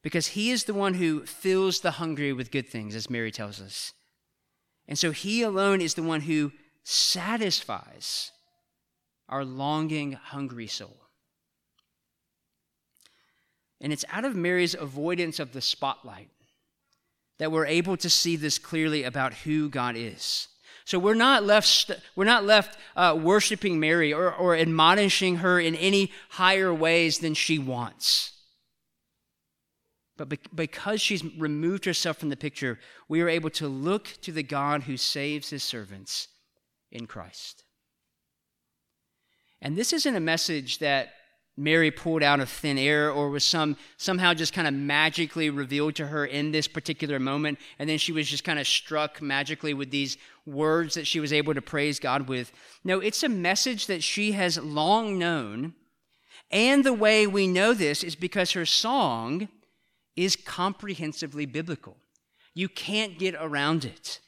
Because 0.02 0.29
he 0.29 0.50
is 0.50 0.64
the 0.64 0.74
one 0.74 0.94
who 0.94 1.26
fills 1.26 1.81
the 1.81 1.92
hungry 1.92 2.33
with 2.33 2.52
good 2.52 2.68
things, 2.68 2.94
as 2.94 3.11
Mary 3.11 3.33
tells 3.33 3.61
us. 3.61 3.92
And 4.87 4.98
so 4.98 5.11
he 5.11 5.42
alone 5.42 5.81
is 5.81 5.94
the 5.94 6.02
one 6.02 6.22
who 6.22 6.52
satisfies 6.85 8.31
our 9.29 9.44
longing, 9.44 10.12
hungry 10.12 10.68
soul. 10.68 11.02
And 13.81 13.92
it's 13.92 14.05
out 14.11 14.24
of 14.24 14.37
Mary's 14.37 14.74
avoidance 14.74 15.40
of 15.40 15.52
the 15.52 15.61
spotlight 15.61 16.31
that 17.38 17.53
we're 17.53 17.66
able 17.66 17.96
to 17.99 18.11
see 18.11 18.37
this 18.37 18.59
clearly 18.59 19.05
about 19.05 19.35
who 19.35 19.68
God 19.68 19.94
is. 19.96 20.49
So 20.85 20.99
we're 20.99 21.14
not 21.14 21.42
left, 21.42 21.90
we're 22.14 22.25
not 22.25 22.44
left 22.44 22.79
uh, 22.94 23.18
worshiping 23.20 23.81
Mary 23.81 24.12
or, 24.12 24.33
or 24.33 24.57
admonishing 24.57 25.37
her 25.37 25.59
in 25.59 25.75
any 25.75 26.12
higher 26.31 26.72
ways 26.72 27.18
than 27.18 27.35
she 27.35 27.59
wants. 27.59 28.33
But 30.16 30.29
be- 30.29 30.38
because 30.55 31.01
she's 31.01 31.25
removed 31.37 31.85
herself 31.85 32.18
from 32.18 32.29
the 32.29 32.37
picture, 32.37 32.79
we 33.09 33.20
are 33.20 33.29
able 33.29 33.51
to 33.51 33.68
look 33.68 34.14
to 34.22 34.33
the 34.33 34.44
God 34.44 34.85
who 34.85 34.96
saves 34.96 35.51
his 35.51 35.64
servants 35.64 36.29
in 36.92 37.07
Christ. 37.07 37.64
And 39.61 39.77
this 39.77 39.92
isn't 39.92 40.16
a 40.16 40.20
message 40.20 40.79
that 40.79 41.11
Mary 41.57 41.90
pulled 41.90 42.23
out 42.23 42.40
of 42.40 42.51
thin 42.51 42.77
air 42.77 43.11
or 43.11 43.31
was 43.31 43.45
some 43.45 43.77
somehow 43.97 44.35
just 44.35 44.53
kind 44.53 44.69
of 44.69 44.75
magically 44.75 45.49
revealed 45.49 45.95
to 45.95 46.07
her 46.07 46.27
in 46.27 46.53
this 46.53 46.69
particular 46.69 47.19
moment 47.19 47.59
and 47.79 47.88
then 47.88 47.97
she 47.97 48.12
was 48.12 48.29
just 48.29 48.45
kind 48.45 48.59
of 48.59 48.66
struck 48.66 49.23
magically 49.23 49.73
with 49.73 49.90
these 49.90 50.19
words 50.45 50.95
that 50.95 51.07
she 51.07 51.19
was 51.19 51.33
able 51.33 51.55
to 51.55 51.62
praise 51.62 51.99
God 51.99 52.29
with. 52.29 52.53
No, 52.85 53.01
it's 53.01 53.23
a 53.23 53.29
message 53.29 53.87
that 53.87 54.03
she 54.03 54.33
has 54.33 54.59
long 54.59 55.19
known. 55.19 55.75
And 56.51 56.85
the 56.85 56.92
way 56.92 57.27
we 57.27 57.47
know 57.47 57.75
this 57.75 58.05
is 58.05 58.14
because 58.14 58.53
her 58.53 58.66
song 58.66 59.49
is 60.14 60.37
comprehensively 60.37 61.47
biblical. 61.47 61.97
You 62.55 62.69
can't 62.69 63.19
get 63.19 63.35
around 63.35 63.85
it. 63.85 64.21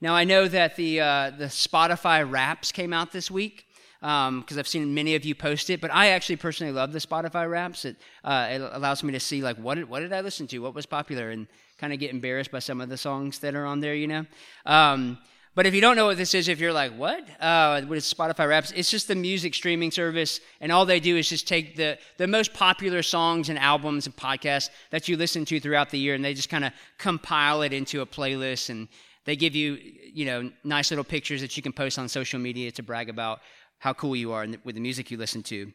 Now, 0.00 0.14
I 0.14 0.24
know 0.24 0.48
that 0.48 0.76
the, 0.76 1.00
uh, 1.00 1.30
the 1.30 1.46
Spotify 1.46 2.28
Wraps 2.28 2.72
came 2.72 2.92
out 2.92 3.12
this 3.12 3.30
week 3.30 3.66
because 4.00 4.28
um, 4.28 4.58
I've 4.58 4.68
seen 4.68 4.94
many 4.94 5.14
of 5.14 5.24
you 5.24 5.34
post 5.34 5.70
it. 5.70 5.80
But 5.80 5.92
I 5.92 6.08
actually 6.08 6.36
personally 6.36 6.72
love 6.72 6.92
the 6.92 6.98
Spotify 6.98 7.48
Wraps. 7.50 7.84
It, 7.84 7.96
uh, 8.24 8.48
it 8.50 8.60
allows 8.60 9.02
me 9.02 9.12
to 9.12 9.20
see 9.20 9.42
like 9.42 9.56
what 9.56 9.76
did, 9.76 9.88
what 9.88 10.00
did 10.00 10.12
I 10.12 10.20
listen 10.20 10.46
to, 10.48 10.58
what 10.58 10.74
was 10.74 10.86
popular, 10.86 11.30
and 11.30 11.46
kind 11.78 11.92
of 11.92 11.98
get 11.98 12.10
embarrassed 12.10 12.50
by 12.50 12.60
some 12.60 12.80
of 12.80 12.88
the 12.88 12.96
songs 12.96 13.38
that 13.40 13.54
are 13.54 13.66
on 13.66 13.80
there. 13.80 13.94
You 13.94 14.08
know. 14.08 14.26
Um, 14.66 15.18
but 15.56 15.66
if 15.66 15.74
you 15.74 15.80
don't 15.80 15.96
know 15.96 16.06
what 16.06 16.16
this 16.16 16.32
is, 16.32 16.46
if 16.46 16.60
you're 16.60 16.72
like, 16.72 16.96
what? 16.96 17.26
Uh, 17.40 17.82
what 17.82 17.98
is 17.98 18.04
Spotify 18.12 18.48
Wraps? 18.48 18.70
It's 18.70 18.90
just 18.90 19.08
the 19.08 19.16
music 19.16 19.52
streaming 19.52 19.90
service, 19.90 20.40
and 20.60 20.70
all 20.70 20.86
they 20.86 21.00
do 21.00 21.16
is 21.16 21.28
just 21.28 21.48
take 21.48 21.74
the, 21.74 21.98
the 22.18 22.28
most 22.28 22.54
popular 22.54 23.02
songs 23.02 23.48
and 23.48 23.58
albums 23.58 24.06
and 24.06 24.16
podcasts 24.16 24.70
that 24.90 25.08
you 25.08 25.16
listen 25.16 25.44
to 25.46 25.58
throughout 25.58 25.90
the 25.90 25.98
year, 25.98 26.14
and 26.14 26.24
they 26.24 26.34
just 26.34 26.48
kind 26.48 26.64
of 26.64 26.72
compile 26.98 27.62
it 27.62 27.72
into 27.72 28.00
a 28.00 28.06
playlist, 28.06 28.70
and 28.70 28.86
they 29.24 29.34
give 29.34 29.56
you, 29.56 29.76
you 30.14 30.24
know, 30.24 30.50
nice 30.62 30.90
little 30.90 31.04
pictures 31.04 31.40
that 31.40 31.56
you 31.56 31.62
can 31.64 31.72
post 31.72 31.98
on 31.98 32.08
social 32.08 32.38
media 32.38 32.70
to 32.70 32.82
brag 32.82 33.08
about 33.08 33.40
how 33.80 33.92
cool 33.92 34.14
you 34.14 34.32
are 34.32 34.46
with 34.64 34.76
the 34.76 34.80
music 34.80 35.10
you 35.10 35.16
listen 35.16 35.42
to. 35.42 35.72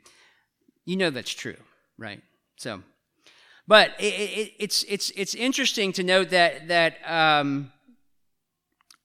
You 0.85 0.95
know 0.95 1.09
that's 1.09 1.33
true, 1.33 1.57
right? 1.97 2.21
So, 2.55 2.81
but 3.67 3.91
it, 3.99 4.13
it, 4.13 4.53
it's 4.59 4.83
it's 4.83 5.09
it's 5.11 5.35
interesting 5.35 5.91
to 5.93 6.03
note 6.03 6.29
that 6.29 6.67
that 6.67 6.97
um, 7.05 7.71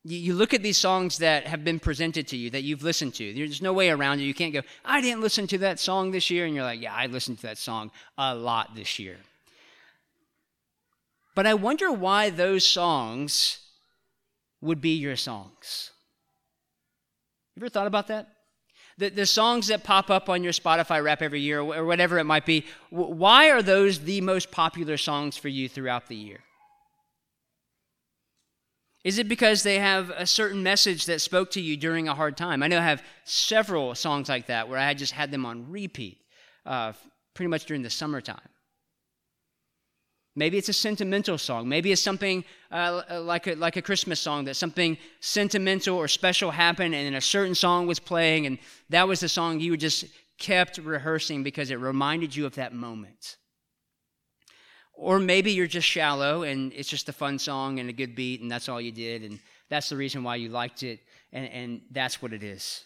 you, 0.05 0.19
you 0.19 0.35
look 0.35 0.55
at 0.55 0.63
these 0.63 0.79
songs 0.79 1.19
that 1.19 1.47
have 1.47 1.65
been 1.65 1.81
presented 1.81 2.29
to 2.29 2.37
you 2.37 2.51
that 2.51 2.63
you've 2.63 2.83
listened 2.83 3.15
to. 3.15 3.35
There's 3.35 3.63
no 3.63 3.73
way 3.73 3.91
around 3.91 4.21
it. 4.21 4.25
You 4.25 4.35
can't 4.35 4.53
go, 4.53 4.63
I 4.85 5.01
didn't 5.01 5.23
listen 5.23 5.47
to 5.49 5.59
that 5.59 5.81
song 5.81 6.11
this 6.11 6.31
year, 6.31 6.45
and 6.45 6.55
you're 6.55 6.65
like, 6.65 6.81
Yeah, 6.81 6.95
I 6.95 7.07
listened 7.07 7.39
to 7.39 7.47
that 7.47 7.59
song 7.59 7.91
a 8.19 8.35
lot 8.35 8.75
this 8.75 8.99
year. 8.99 9.17
But 11.35 11.47
I 11.47 11.55
wonder 11.55 11.91
why 11.91 12.29
those 12.29 12.69
songs 12.69 13.61
would 14.61 14.83
be 14.83 14.97
your 14.97 15.17
songs. 15.17 15.91
You 17.57 17.63
ever 17.63 17.71
thought 17.71 17.87
about 17.87 18.09
that? 18.09 18.29
The, 19.01 19.09
the 19.09 19.27
songs 19.27 19.69
that 19.69 19.83
pop 19.83 20.11
up 20.11 20.29
on 20.29 20.45
your 20.45 20.53
Spotify 20.53 21.03
rap 21.03 21.23
every 21.23 21.41
year 21.41 21.61
or 21.61 21.85
whatever 21.87 22.19
it 22.19 22.25
might 22.25 22.45
be, 22.45 22.67
why 22.91 23.51
are 23.51 23.63
those 23.63 24.01
the 24.01 24.21
most 24.21 24.51
popular 24.51 24.97
songs 24.99 25.37
for 25.37 25.49
you 25.49 25.69
throughout 25.69 26.07
the 26.07 26.15
year? 26.15 26.41
Is 29.03 29.19
it 29.19 29.27
because 29.27 29.63
they 29.63 29.79
have 29.79 30.11
a 30.11 30.27
certain 30.27 30.63
message 30.63 31.07
that 31.07 31.23
spoke 31.23 31.51
to 31.53 31.61
you 31.61 31.79
during 31.79 32.09
a 32.09 32.15
hard 32.15 32.37
time? 32.37 32.63
I 32.63 32.69
know 32.69 32.79
I 32.79 32.83
have 32.83 33.03
several 33.25 33.95
songs 33.95 34.29
like 34.29 34.47
that 34.49 34.69
where 34.69 34.79
I 34.79 34.93
just 34.93 35.15
had 35.15 35.31
them 35.31 35.47
on 35.47 35.71
repeat 35.71 36.19
uh, 36.67 36.93
pretty 37.33 37.49
much 37.49 37.65
during 37.65 37.83
the 37.83 37.89
summertime. 37.89 38.50
Maybe 40.37 40.59
it's 40.59 40.69
a 40.69 40.73
sentimental 40.73 41.39
song. 41.39 41.69
Maybe 41.69 41.91
it's 41.91 42.03
something 42.03 42.45
uh, 42.71 43.03
uh, 43.11 43.21
like, 43.21 43.49
a, 43.49 43.55
like 43.55 43.77
a 43.77 43.83
Christmas 43.83 44.21
song 44.21 44.45
that 44.45 44.55
something 44.55 44.97
sentimental 45.19 45.97
or 45.97 46.07
special 46.07 46.53
happened 46.53 46.95
and 46.95 47.07
then 47.07 47.15
a 47.15 47.21
certain 47.21 47.55
song 47.55 47.87
was 47.87 47.99
playing 47.99 48.47
and 48.47 48.59
that 48.91 49.09
was 49.09 49.21
the 49.21 49.29
song 49.29 49.59
you 49.59 49.77
just 49.77 50.05
kept 50.39 50.79
rehearsing 50.79 51.43
because 51.43 51.71
it 51.71 51.81
reminded 51.81 52.35
you 52.35 52.47
of 52.47 52.55
that 52.55 52.73
moment. 52.73 53.39
Or 54.95 55.19
maybe 55.19 55.51
you're 55.51 55.67
just 55.67 55.89
shallow 55.89 56.45
and 56.45 56.73
it's 56.75 56.89
just 56.89 57.09
a 57.09 57.13
fun 57.13 57.39
song 57.39 57.81
and 57.81 57.91
a 57.91 57.93
good 57.93 58.15
beat 58.15 58.41
and 58.41 58.51
that's 58.51 58.69
all 58.69 58.81
you 58.81 58.93
did 58.93 59.25
and 59.25 59.41
that's 59.69 59.89
the 59.89 59.97
reason 59.97 60.23
why 60.23 60.37
you 60.37 60.49
liked 60.49 60.85
it 60.85 61.01
and, 61.33 61.49
and 61.49 61.81
that's 61.91 62.23
what 62.23 62.33
it 62.33 62.45
is. 62.45 62.85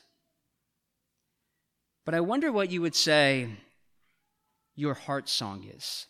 But 2.07 2.15
I 2.15 2.21
wonder 2.21 2.51
what 2.51 2.71
you 2.71 2.81
would 2.81 2.95
say 2.95 3.49
your 4.75 4.95
heart 4.95 5.29
song 5.29 5.65
is. 5.65 6.07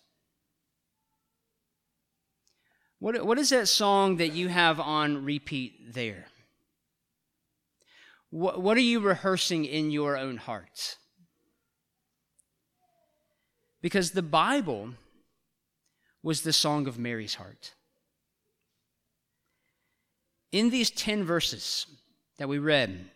What, 3.04 3.26
what 3.26 3.38
is 3.38 3.50
that 3.50 3.68
song 3.68 4.16
that 4.16 4.32
you 4.32 4.48
have 4.48 4.80
on 4.80 5.26
repeat 5.26 5.92
there? 5.92 6.24
What, 8.30 8.62
what 8.62 8.78
are 8.78 8.80
you 8.80 8.98
rehearsing 8.98 9.66
in 9.66 9.90
your 9.90 10.16
own 10.16 10.38
heart? 10.38 10.96
Because 13.82 14.12
the 14.12 14.22
Bible 14.22 14.94
was 16.22 16.40
the 16.40 16.52
song 16.54 16.86
of 16.86 16.98
Mary's 16.98 17.34
heart. 17.34 17.74
In 20.50 20.70
these 20.70 20.90
10 20.90 21.24
verses 21.24 21.86
that 22.38 22.48
we 22.48 22.56
read, 22.56 23.10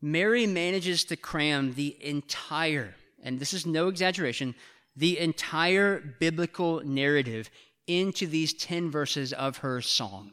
Mary 0.00 0.46
manages 0.46 1.02
to 1.06 1.16
cram 1.16 1.74
the 1.74 1.96
entire, 2.00 2.94
and 3.20 3.40
this 3.40 3.52
is 3.52 3.66
no 3.66 3.88
exaggeration, 3.88 4.54
the 4.94 5.18
entire 5.18 5.98
biblical 6.20 6.82
narrative 6.84 7.50
into 7.86 8.26
these 8.26 8.52
10 8.52 8.90
verses 8.90 9.32
of 9.32 9.58
her 9.58 9.80
song. 9.80 10.32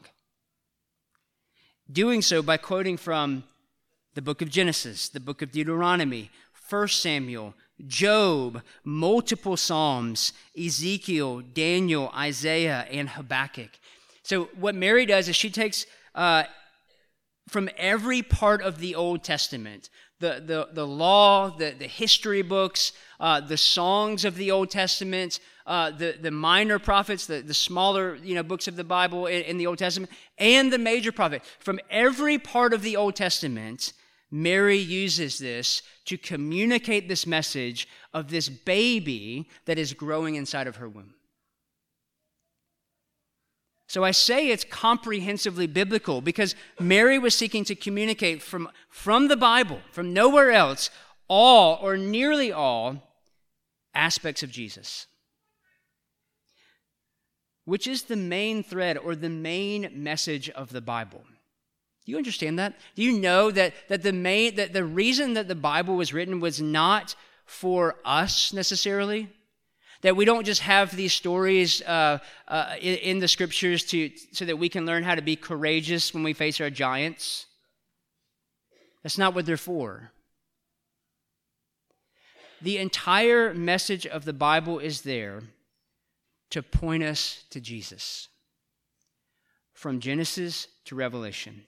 Doing 1.90 2.22
so 2.22 2.42
by 2.42 2.56
quoting 2.56 2.96
from 2.96 3.44
the 4.14 4.22
book 4.22 4.42
of 4.42 4.50
Genesis, 4.50 5.08
the 5.08 5.20
book 5.20 5.42
of 5.42 5.52
Deuteronomy, 5.52 6.30
1 6.68 6.88
Samuel, 6.88 7.54
Job, 7.86 8.62
multiple 8.84 9.56
Psalms, 9.56 10.32
Ezekiel, 10.58 11.40
Daniel, 11.40 12.10
Isaiah, 12.16 12.86
and 12.90 13.10
Habakkuk. 13.10 13.70
So, 14.22 14.44
what 14.58 14.74
Mary 14.74 15.04
does 15.04 15.28
is 15.28 15.36
she 15.36 15.50
takes 15.50 15.84
uh, 16.14 16.44
from 17.48 17.68
every 17.76 18.22
part 18.22 18.62
of 18.62 18.78
the 18.78 18.94
Old 18.94 19.24
Testament 19.24 19.90
the, 20.22 20.42
the, 20.46 20.68
the 20.72 20.86
law, 20.86 21.50
the, 21.50 21.74
the 21.76 21.86
history 21.86 22.42
books, 22.42 22.92
uh, 23.20 23.40
the 23.40 23.56
songs 23.56 24.24
of 24.24 24.36
the 24.36 24.52
Old 24.52 24.70
Testament, 24.70 25.40
uh, 25.66 25.90
the, 25.90 26.16
the 26.18 26.30
minor 26.30 26.78
prophets, 26.78 27.26
the, 27.26 27.42
the 27.42 27.52
smaller 27.52 28.14
you 28.16 28.34
know, 28.34 28.42
books 28.42 28.68
of 28.68 28.76
the 28.76 28.84
Bible 28.84 29.26
in, 29.26 29.42
in 29.42 29.58
the 29.58 29.66
Old 29.66 29.78
Testament, 29.78 30.10
and 30.38 30.72
the 30.72 30.78
major 30.78 31.12
prophet. 31.12 31.42
From 31.58 31.80
every 31.90 32.38
part 32.38 32.72
of 32.72 32.82
the 32.82 32.96
Old 32.96 33.16
Testament, 33.16 33.92
Mary 34.30 34.78
uses 34.78 35.38
this 35.38 35.82
to 36.06 36.16
communicate 36.16 37.08
this 37.08 37.26
message 37.26 37.88
of 38.14 38.30
this 38.30 38.48
baby 38.48 39.48
that 39.66 39.78
is 39.78 39.92
growing 39.92 40.36
inside 40.36 40.68
of 40.68 40.76
her 40.76 40.88
womb. 40.88 41.14
So 43.92 44.04
I 44.04 44.12
say 44.12 44.48
it's 44.48 44.64
comprehensively 44.64 45.66
biblical 45.66 46.22
because 46.22 46.54
Mary 46.80 47.18
was 47.18 47.34
seeking 47.34 47.62
to 47.66 47.74
communicate 47.74 48.40
from, 48.40 48.70
from 48.88 49.28
the 49.28 49.36
Bible, 49.36 49.80
from 49.90 50.14
nowhere 50.14 50.50
else, 50.50 50.88
all 51.28 51.78
or 51.82 51.98
nearly 51.98 52.50
all 52.50 53.02
aspects 53.94 54.42
of 54.42 54.50
Jesus. 54.50 55.08
Which 57.66 57.86
is 57.86 58.04
the 58.04 58.16
main 58.16 58.62
thread 58.62 58.96
or 58.96 59.14
the 59.14 59.28
main 59.28 59.90
message 59.92 60.48
of 60.48 60.70
the 60.70 60.80
Bible. 60.80 61.22
Do 62.06 62.12
you 62.12 62.16
understand 62.16 62.58
that? 62.58 62.78
Do 62.94 63.02
you 63.02 63.20
know 63.20 63.50
that, 63.50 63.74
that 63.88 64.02
the 64.02 64.14
main 64.14 64.54
that 64.54 64.72
the 64.72 64.86
reason 64.86 65.34
that 65.34 65.48
the 65.48 65.54
Bible 65.54 65.96
was 65.96 66.14
written 66.14 66.40
was 66.40 66.62
not 66.62 67.14
for 67.44 67.96
us 68.06 68.54
necessarily? 68.54 69.28
That 70.02 70.16
we 70.16 70.24
don't 70.24 70.44
just 70.44 70.60
have 70.60 70.94
these 70.94 71.12
stories 71.12 71.80
uh, 71.82 72.18
uh, 72.48 72.74
in, 72.80 72.96
in 72.98 73.18
the 73.20 73.28
scriptures 73.28 73.84
to, 73.86 74.10
so 74.32 74.44
that 74.44 74.58
we 74.58 74.68
can 74.68 74.84
learn 74.84 75.04
how 75.04 75.14
to 75.14 75.22
be 75.22 75.36
courageous 75.36 76.12
when 76.12 76.22
we 76.22 76.32
face 76.32 76.60
our 76.60 76.70
giants. 76.70 77.46
That's 79.02 79.18
not 79.18 79.34
what 79.34 79.46
they're 79.46 79.56
for. 79.56 80.12
The 82.60 82.78
entire 82.78 83.52
message 83.54 84.06
of 84.06 84.24
the 84.24 84.32
Bible 84.32 84.78
is 84.78 85.02
there 85.02 85.42
to 86.50 86.62
point 86.62 87.02
us 87.02 87.44
to 87.50 87.60
Jesus. 87.60 88.28
From 89.72 89.98
Genesis 89.98 90.68
to 90.84 90.94
Revelation, 90.94 91.62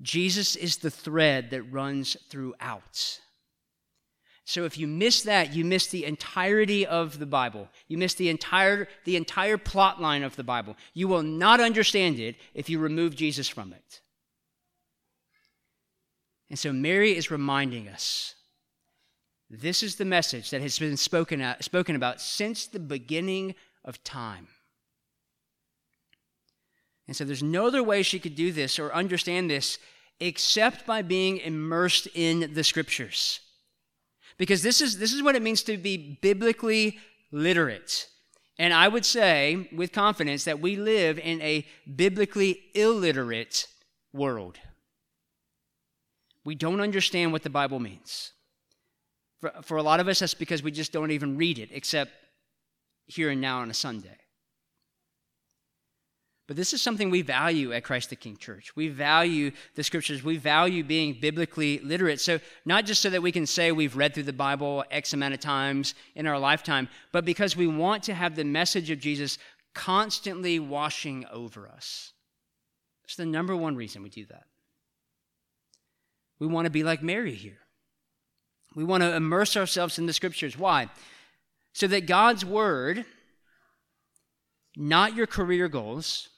Jesus 0.00 0.56
is 0.56 0.78
the 0.78 0.90
thread 0.90 1.50
that 1.50 1.62
runs 1.62 2.16
throughout. 2.28 3.20
So 4.48 4.64
if 4.64 4.78
you 4.78 4.86
miss 4.86 5.22
that, 5.22 5.54
you 5.54 5.64
miss 5.64 5.88
the 5.88 6.04
entirety 6.04 6.86
of 6.86 7.18
the 7.18 7.26
Bible. 7.26 7.68
You 7.88 7.98
miss 7.98 8.14
the 8.14 8.28
entire, 8.28 8.86
the 9.04 9.16
entire 9.16 9.58
plot 9.58 10.00
line 10.00 10.22
of 10.22 10.36
the 10.36 10.44
Bible. 10.44 10.76
You 10.94 11.08
will 11.08 11.24
not 11.24 11.58
understand 11.58 12.20
it 12.20 12.36
if 12.54 12.70
you 12.70 12.78
remove 12.78 13.16
Jesus 13.16 13.48
from 13.48 13.72
it. 13.72 14.00
And 16.48 16.56
so 16.56 16.72
Mary 16.72 17.16
is 17.16 17.28
reminding 17.28 17.88
us 17.88 18.36
this 19.50 19.82
is 19.82 19.96
the 19.96 20.04
message 20.04 20.50
that 20.50 20.62
has 20.62 20.78
been 20.78 20.96
spoken, 20.96 21.40
at, 21.40 21.64
spoken 21.64 21.96
about 21.96 22.20
since 22.20 22.68
the 22.68 22.78
beginning 22.78 23.56
of 23.84 24.02
time. 24.04 24.46
And 27.08 27.16
so 27.16 27.24
there's 27.24 27.42
no 27.42 27.66
other 27.66 27.82
way 27.82 28.04
she 28.04 28.20
could 28.20 28.36
do 28.36 28.52
this 28.52 28.78
or 28.78 28.94
understand 28.94 29.50
this 29.50 29.80
except 30.20 30.86
by 30.86 31.02
being 31.02 31.38
immersed 31.38 32.06
in 32.14 32.54
the 32.54 32.62
scriptures. 32.62 33.40
Because 34.38 34.62
this 34.62 34.80
is, 34.80 34.98
this 34.98 35.12
is 35.12 35.22
what 35.22 35.34
it 35.34 35.42
means 35.42 35.62
to 35.62 35.76
be 35.76 36.18
biblically 36.20 36.98
literate. 37.32 38.08
And 38.58 38.72
I 38.72 38.88
would 38.88 39.04
say 39.04 39.68
with 39.74 39.92
confidence 39.92 40.44
that 40.44 40.60
we 40.60 40.76
live 40.76 41.18
in 41.18 41.40
a 41.42 41.66
biblically 41.94 42.64
illiterate 42.74 43.66
world. 44.12 44.58
We 46.44 46.54
don't 46.54 46.80
understand 46.80 47.32
what 47.32 47.42
the 47.42 47.50
Bible 47.50 47.80
means. 47.80 48.32
For, 49.40 49.52
for 49.62 49.76
a 49.76 49.82
lot 49.82 50.00
of 50.00 50.08
us, 50.08 50.20
that's 50.20 50.34
because 50.34 50.62
we 50.62 50.70
just 50.70 50.92
don't 50.92 51.10
even 51.10 51.36
read 51.36 51.58
it, 51.58 51.70
except 51.72 52.12
here 53.06 53.30
and 53.30 53.40
now 53.40 53.58
on 53.58 53.70
a 53.70 53.74
Sunday. 53.74 54.16
But 56.46 56.56
this 56.56 56.72
is 56.72 56.80
something 56.80 57.10
we 57.10 57.22
value 57.22 57.72
at 57.72 57.82
Christ 57.82 58.10
the 58.10 58.16
King 58.16 58.36
Church. 58.36 58.76
We 58.76 58.88
value 58.88 59.50
the 59.74 59.82
scriptures. 59.82 60.22
We 60.22 60.36
value 60.36 60.84
being 60.84 61.18
biblically 61.20 61.80
literate. 61.80 62.20
So, 62.20 62.38
not 62.64 62.86
just 62.86 63.02
so 63.02 63.10
that 63.10 63.22
we 63.22 63.32
can 63.32 63.46
say 63.46 63.72
we've 63.72 63.96
read 63.96 64.14
through 64.14 64.24
the 64.24 64.32
Bible 64.32 64.84
X 64.90 65.12
amount 65.12 65.34
of 65.34 65.40
times 65.40 65.94
in 66.14 66.26
our 66.26 66.38
lifetime, 66.38 66.88
but 67.10 67.24
because 67.24 67.56
we 67.56 67.66
want 67.66 68.04
to 68.04 68.14
have 68.14 68.36
the 68.36 68.44
message 68.44 68.90
of 68.90 69.00
Jesus 69.00 69.38
constantly 69.74 70.58
washing 70.60 71.26
over 71.32 71.68
us. 71.68 72.12
It's 73.04 73.16
the 73.16 73.26
number 73.26 73.56
one 73.56 73.76
reason 73.76 74.02
we 74.02 74.08
do 74.08 74.24
that. 74.26 74.44
We 76.38 76.46
want 76.46 76.66
to 76.66 76.70
be 76.70 76.82
like 76.82 77.02
Mary 77.02 77.34
here. 77.34 77.58
We 78.74 78.84
want 78.84 79.02
to 79.02 79.14
immerse 79.14 79.56
ourselves 79.56 79.98
in 79.98 80.06
the 80.06 80.12
scriptures. 80.12 80.56
Why? 80.56 80.90
So 81.72 81.86
that 81.88 82.06
God's 82.06 82.44
word, 82.44 83.04
not 84.76 85.16
your 85.16 85.26
career 85.26 85.68
goals, 85.68 86.28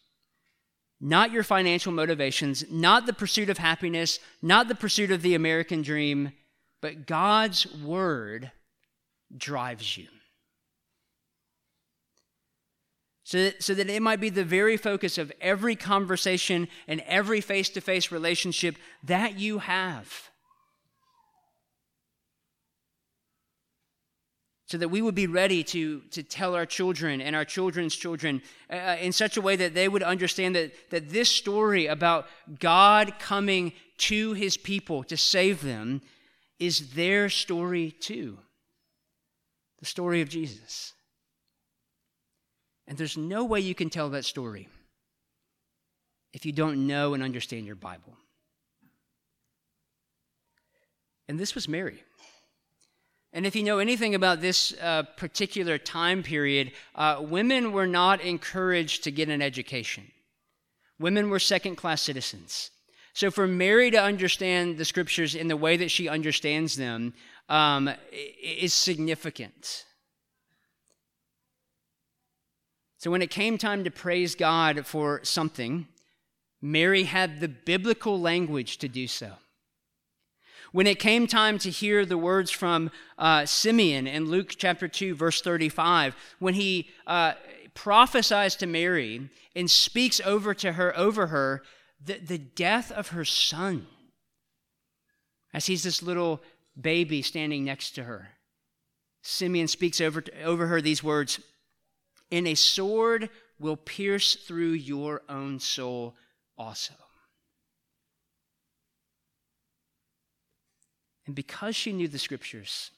not 1.00 1.32
your 1.32 1.42
financial 1.42 1.92
motivations, 1.92 2.64
not 2.70 3.06
the 3.06 3.12
pursuit 3.12 3.48
of 3.48 3.58
happiness, 3.58 4.18
not 4.42 4.68
the 4.68 4.74
pursuit 4.74 5.10
of 5.10 5.22
the 5.22 5.34
American 5.34 5.82
dream, 5.82 6.32
but 6.80 7.06
God's 7.06 7.72
word 7.76 8.50
drives 9.36 9.96
you. 9.96 10.08
So 13.24 13.44
that, 13.44 13.62
so 13.62 13.74
that 13.74 13.90
it 13.90 14.00
might 14.00 14.20
be 14.20 14.30
the 14.30 14.42
very 14.42 14.78
focus 14.78 15.18
of 15.18 15.30
every 15.40 15.76
conversation 15.76 16.66
and 16.86 17.02
every 17.02 17.42
face 17.42 17.68
to 17.70 17.80
face 17.82 18.10
relationship 18.10 18.76
that 19.04 19.38
you 19.38 19.58
have. 19.58 20.30
So 24.68 24.76
that 24.76 24.90
we 24.90 25.00
would 25.00 25.14
be 25.14 25.26
ready 25.26 25.64
to, 25.64 26.00
to 26.10 26.22
tell 26.22 26.54
our 26.54 26.66
children 26.66 27.22
and 27.22 27.34
our 27.34 27.44
children's 27.44 27.96
children 27.96 28.42
uh, 28.70 28.76
uh, 28.76 28.96
in 29.00 29.12
such 29.12 29.38
a 29.38 29.40
way 29.40 29.56
that 29.56 29.72
they 29.72 29.88
would 29.88 30.02
understand 30.02 30.54
that, 30.54 30.72
that 30.90 31.08
this 31.08 31.30
story 31.30 31.86
about 31.86 32.26
God 32.60 33.14
coming 33.18 33.72
to 33.96 34.34
his 34.34 34.58
people 34.58 35.02
to 35.04 35.16
save 35.16 35.62
them 35.62 36.02
is 36.58 36.90
their 36.90 37.30
story 37.30 37.92
too. 37.92 38.38
The 39.78 39.86
story 39.86 40.20
of 40.20 40.28
Jesus. 40.28 40.92
And 42.86 42.98
there's 42.98 43.16
no 43.16 43.44
way 43.44 43.60
you 43.60 43.74
can 43.74 43.88
tell 43.88 44.10
that 44.10 44.26
story 44.26 44.68
if 46.34 46.44
you 46.44 46.52
don't 46.52 46.86
know 46.86 47.14
and 47.14 47.22
understand 47.22 47.64
your 47.64 47.74
Bible. 47.74 48.18
And 51.26 51.40
this 51.40 51.54
was 51.54 51.68
Mary. 51.68 52.02
And 53.32 53.46
if 53.46 53.54
you 53.54 53.62
know 53.62 53.78
anything 53.78 54.14
about 54.14 54.40
this 54.40 54.74
uh, 54.80 55.02
particular 55.16 55.76
time 55.76 56.22
period, 56.22 56.72
uh, 56.94 57.18
women 57.20 57.72
were 57.72 57.86
not 57.86 58.20
encouraged 58.20 59.04
to 59.04 59.10
get 59.10 59.28
an 59.28 59.42
education. 59.42 60.10
Women 60.98 61.28
were 61.28 61.38
second 61.38 61.76
class 61.76 62.02
citizens. 62.02 62.70
So 63.12 63.30
for 63.30 63.46
Mary 63.46 63.90
to 63.90 64.00
understand 64.00 64.78
the 64.78 64.84
scriptures 64.84 65.34
in 65.34 65.48
the 65.48 65.56
way 65.56 65.76
that 65.76 65.90
she 65.90 66.08
understands 66.08 66.76
them 66.76 67.14
um, 67.48 67.90
is 68.42 68.72
significant. 68.72 69.84
So 72.98 73.10
when 73.10 73.22
it 73.22 73.30
came 73.30 73.58
time 73.58 73.84
to 73.84 73.90
praise 73.90 74.34
God 74.34 74.86
for 74.86 75.20
something, 75.22 75.86
Mary 76.60 77.04
had 77.04 77.40
the 77.40 77.48
biblical 77.48 78.20
language 78.20 78.78
to 78.78 78.88
do 78.88 79.06
so. 79.06 79.32
When 80.72 80.86
it 80.86 80.98
came 80.98 81.26
time 81.26 81.58
to 81.60 81.70
hear 81.70 82.04
the 82.04 82.18
words 82.18 82.50
from 82.50 82.90
uh, 83.16 83.46
Simeon 83.46 84.06
in 84.06 84.26
Luke 84.26 84.54
chapter 84.56 84.86
2, 84.86 85.14
verse 85.14 85.40
35, 85.40 86.14
when 86.38 86.54
he 86.54 86.90
uh, 87.06 87.34
prophesies 87.74 88.54
to 88.56 88.66
Mary 88.66 89.30
and 89.56 89.70
speaks 89.70 90.20
over 90.24 90.52
to 90.54 90.72
her, 90.72 90.96
over 90.96 91.28
her, 91.28 91.62
the, 92.04 92.18
the 92.18 92.38
death 92.38 92.92
of 92.92 93.08
her 93.08 93.24
son, 93.24 93.86
as 95.54 95.66
he's 95.66 95.84
this 95.84 96.02
little 96.02 96.42
baby 96.78 97.22
standing 97.22 97.64
next 97.64 97.92
to 97.92 98.04
her. 98.04 98.28
Simeon 99.22 99.68
speaks 99.68 100.00
over, 100.00 100.22
over 100.44 100.66
her 100.66 100.80
these 100.80 101.02
words 101.02 101.40
And 102.30 102.46
a 102.46 102.54
sword 102.54 103.30
will 103.58 103.76
pierce 103.76 104.36
through 104.36 104.72
your 104.72 105.22
own 105.28 105.60
soul 105.60 106.14
also. 106.56 106.94
And 111.28 111.34
because 111.34 111.76
she 111.76 111.92
knew 111.92 112.08
the 112.08 112.18
scriptures, 112.18 112.90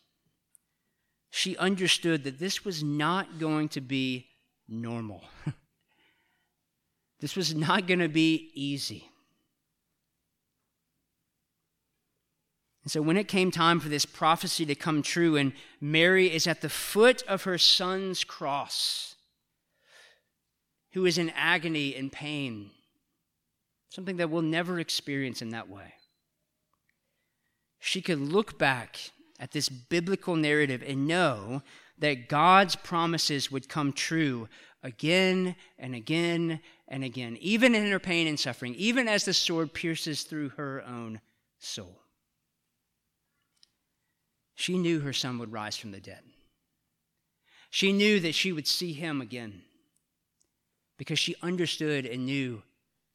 she 1.31 1.57
understood 1.57 2.23
that 2.23 2.39
this 2.39 2.65
was 2.65 2.81
not 2.81 3.41
going 3.41 3.69
to 3.71 3.81
be 3.81 4.29
normal. 4.69 5.25
this 7.21 7.35
was 7.35 7.57
not 7.57 7.89
going 7.89 7.99
to 7.99 8.09
be 8.09 8.53
easy. 8.55 9.09
And 12.85 12.93
so 12.93 13.03
when 13.03 13.17
it 13.17 13.27
came 13.27 13.51
time 13.51 13.81
for 13.81 13.89
this 13.89 14.07
prophecy 14.07 14.65
to 14.65 14.77
come 14.77 15.03
true, 15.03 15.35
and 15.37 15.53
Mary 15.81 16.33
is 16.33 16.47
at 16.47 16.61
the 16.61 16.69
foot 16.69 17.25
of 17.27 17.43
her 17.43 17.59
son's 17.59 18.23
cross, 18.23 19.17
who 20.93 21.05
is 21.05 21.19
in 21.19 21.31
agony 21.31 21.97
and 21.97 22.13
pain, 22.13 22.71
something 23.89 24.19
that 24.19 24.31
we'll 24.31 24.43
never 24.43 24.79
experience 24.79 25.43
in 25.43 25.51
that 25.51 25.69
way. 25.69 25.95
She 27.81 28.03
could 28.03 28.21
look 28.21 28.59
back 28.59 28.99
at 29.41 29.53
this 29.53 29.69
biblical 29.69 30.37
narrative 30.37 30.85
and 30.87 31.09
know 31.09 31.63
that 31.99 32.29
God's 32.29 32.77
promises 32.77 33.51
would 33.51 33.69
come 33.69 33.93
true 33.93 34.49
again 34.83 35.57
and 35.79 35.95
again 35.95 36.61
and 36.89 37.03
again, 37.03 37.37
even 37.41 37.75
in 37.75 37.91
her 37.91 37.99
pain 37.99 38.27
and 38.27 38.39
suffering, 38.39 38.75
even 38.77 39.09
as 39.09 39.25
the 39.25 39.35
sword 39.35 39.73
pierces 39.73 40.23
through 40.23 40.51
her 40.51 40.83
own 40.87 41.21
soul. 41.59 42.01
She 44.55 44.77
knew 44.77 45.01
her 45.01 45.13
son 45.13 45.39
would 45.39 45.53
rise 45.53 45.77
from 45.77 45.91
the 45.91 46.01
dead. 46.01 46.21
She 47.71 47.93
knew 47.93 48.21
that 48.21 48.35
she 48.35 48.53
would 48.53 48.67
see 48.67 48.93
him 48.93 49.21
again 49.21 49.63
because 50.99 51.19
she 51.19 51.37
understood 51.43 52.05
and 52.05 52.27
knew 52.27 52.63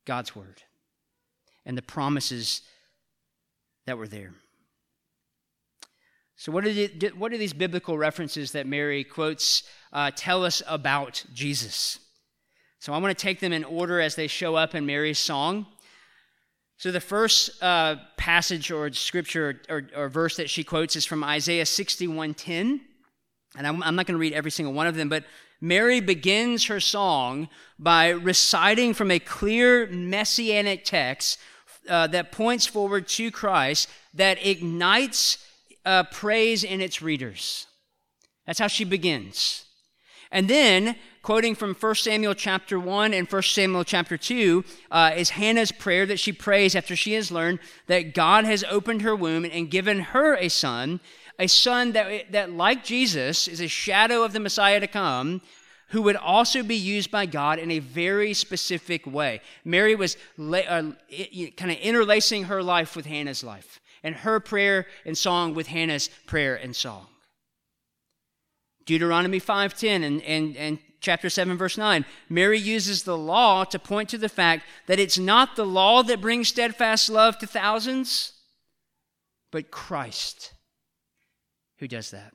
God's 0.05 0.35
word 0.35 0.63
and 1.65 1.77
the 1.77 1.83
promises 1.83 2.61
that 3.85 3.97
were 3.97 4.07
there. 4.07 4.33
So, 6.37 6.51
what, 6.51 6.67
it, 6.67 7.17
what 7.17 7.31
do 7.31 7.37
these 7.37 7.53
biblical 7.53 7.97
references 7.97 8.51
that 8.51 8.67
Mary 8.67 9.03
quotes 9.03 9.63
uh, 9.93 10.11
tell 10.15 10.43
us 10.43 10.61
about 10.67 11.23
Jesus? 11.33 11.99
So, 12.79 12.93
I 12.93 12.97
want 12.97 13.17
to 13.17 13.21
take 13.21 13.39
them 13.39 13.53
in 13.53 13.63
order 13.63 14.01
as 14.01 14.15
they 14.15 14.27
show 14.27 14.55
up 14.55 14.75
in 14.75 14.85
Mary's 14.85 15.19
song. 15.19 15.65
So, 16.77 16.91
the 16.91 16.99
first 16.99 17.63
uh, 17.63 17.95
passage 18.17 18.69
or 18.69 18.91
scripture 18.91 19.61
or, 19.69 19.87
or, 19.95 20.09
verse 20.09 20.35
that 20.35 20.49
she 20.49 20.63
quotes 20.63 20.97
is 20.97 21.05
from 21.05 21.23
Isaiah 21.23 21.63
61:10. 21.63 22.81
And 23.57 23.65
I'm, 23.65 23.81
I'm 23.81 23.95
not 23.95 24.05
going 24.05 24.15
to 24.15 24.19
read 24.19 24.33
every 24.33 24.51
single 24.51 24.73
one 24.73 24.87
of 24.87 24.95
them, 24.95 25.07
but 25.07 25.23
Mary 25.61 26.01
begins 26.01 26.65
her 26.65 26.81
song 26.81 27.47
by 27.79 28.09
reciting 28.09 28.93
from 28.93 29.09
a 29.09 29.19
clear 29.19 29.87
messianic 29.87 30.83
text 30.83 31.39
uh, 31.87 32.07
that 32.07 32.33
points 32.33 32.65
forward 32.65 33.07
to 33.07 33.31
Christ 33.31 33.89
that 34.13 34.45
ignites 34.45 35.37
uh, 35.85 36.03
praise 36.03 36.63
in 36.63 36.81
its 36.81 37.01
readers. 37.01 37.67
That's 38.45 38.59
how 38.59 38.67
she 38.67 38.83
begins. 38.83 39.65
And 40.31 40.49
then, 40.49 40.95
quoting 41.21 41.55
from 41.55 41.75
1 41.75 41.95
Samuel 41.95 42.33
chapter 42.33 42.79
1 42.79 43.13
and 43.13 43.31
1 43.31 43.41
Samuel 43.43 43.83
chapter 43.83 44.17
2, 44.17 44.63
uh, 44.91 45.11
is 45.15 45.31
Hannah's 45.31 45.71
prayer 45.71 46.05
that 46.05 46.19
she 46.19 46.31
prays 46.31 46.75
after 46.75 46.95
she 46.95 47.13
has 47.13 47.31
learned 47.31 47.59
that 47.87 48.13
God 48.13 48.45
has 48.45 48.63
opened 48.65 49.01
her 49.01 49.15
womb 49.15 49.45
and 49.45 49.71
given 49.71 49.99
her 49.99 50.35
a 50.35 50.49
son, 50.49 50.99
a 51.39 51.47
son 51.47 51.91
that, 51.93 52.31
that 52.31 52.51
like 52.51 52.83
Jesus, 52.83 53.47
is 53.47 53.61
a 53.61 53.67
shadow 53.67 54.23
of 54.23 54.33
the 54.33 54.39
Messiah 54.39 54.79
to 54.79 54.87
come, 54.87 55.41
who 55.89 56.01
would 56.01 56.15
also 56.15 56.63
be 56.63 56.75
used 56.75 57.11
by 57.11 57.27
God 57.27 57.59
in 57.59 57.69
a 57.69 57.79
very 57.79 58.33
specific 58.33 59.05
way. 59.05 59.39
Mary 59.63 59.95
was 59.95 60.17
la- 60.35 60.57
uh, 60.57 60.91
kind 61.55 61.71
of 61.71 61.77
interlacing 61.77 62.45
her 62.45 62.63
life 62.63 62.95
with 62.95 63.05
Hannah's 63.05 63.43
life 63.43 63.79
and 64.05 64.17
her 64.17 64.39
prayer 64.39 64.85
and 65.03 65.17
song 65.17 65.55
with 65.55 65.65
Hannah's 65.65 66.09
prayer 66.27 66.55
and 66.55 66.75
song. 66.75 67.07
Deuteronomy 68.85 69.41
5:10 69.41 70.03
and, 70.03 70.21
and, 70.21 70.55
and 70.55 70.77
chapter 71.01 71.29
7 71.29 71.57
verse 71.57 71.77
9 71.77 72.05
mary 72.29 72.57
uses 72.57 73.03
the 73.03 73.17
law 73.17 73.63
to 73.63 73.77
point 73.77 74.09
to 74.09 74.17
the 74.17 74.29
fact 74.29 74.63
that 74.87 74.99
it's 74.99 75.17
not 75.19 75.55
the 75.55 75.65
law 75.65 76.01
that 76.01 76.21
brings 76.21 76.47
steadfast 76.47 77.09
love 77.09 77.37
to 77.37 77.45
thousands 77.45 78.33
but 79.51 79.69
christ 79.69 80.53
who 81.77 81.87
does 81.87 82.09
that 82.09 82.33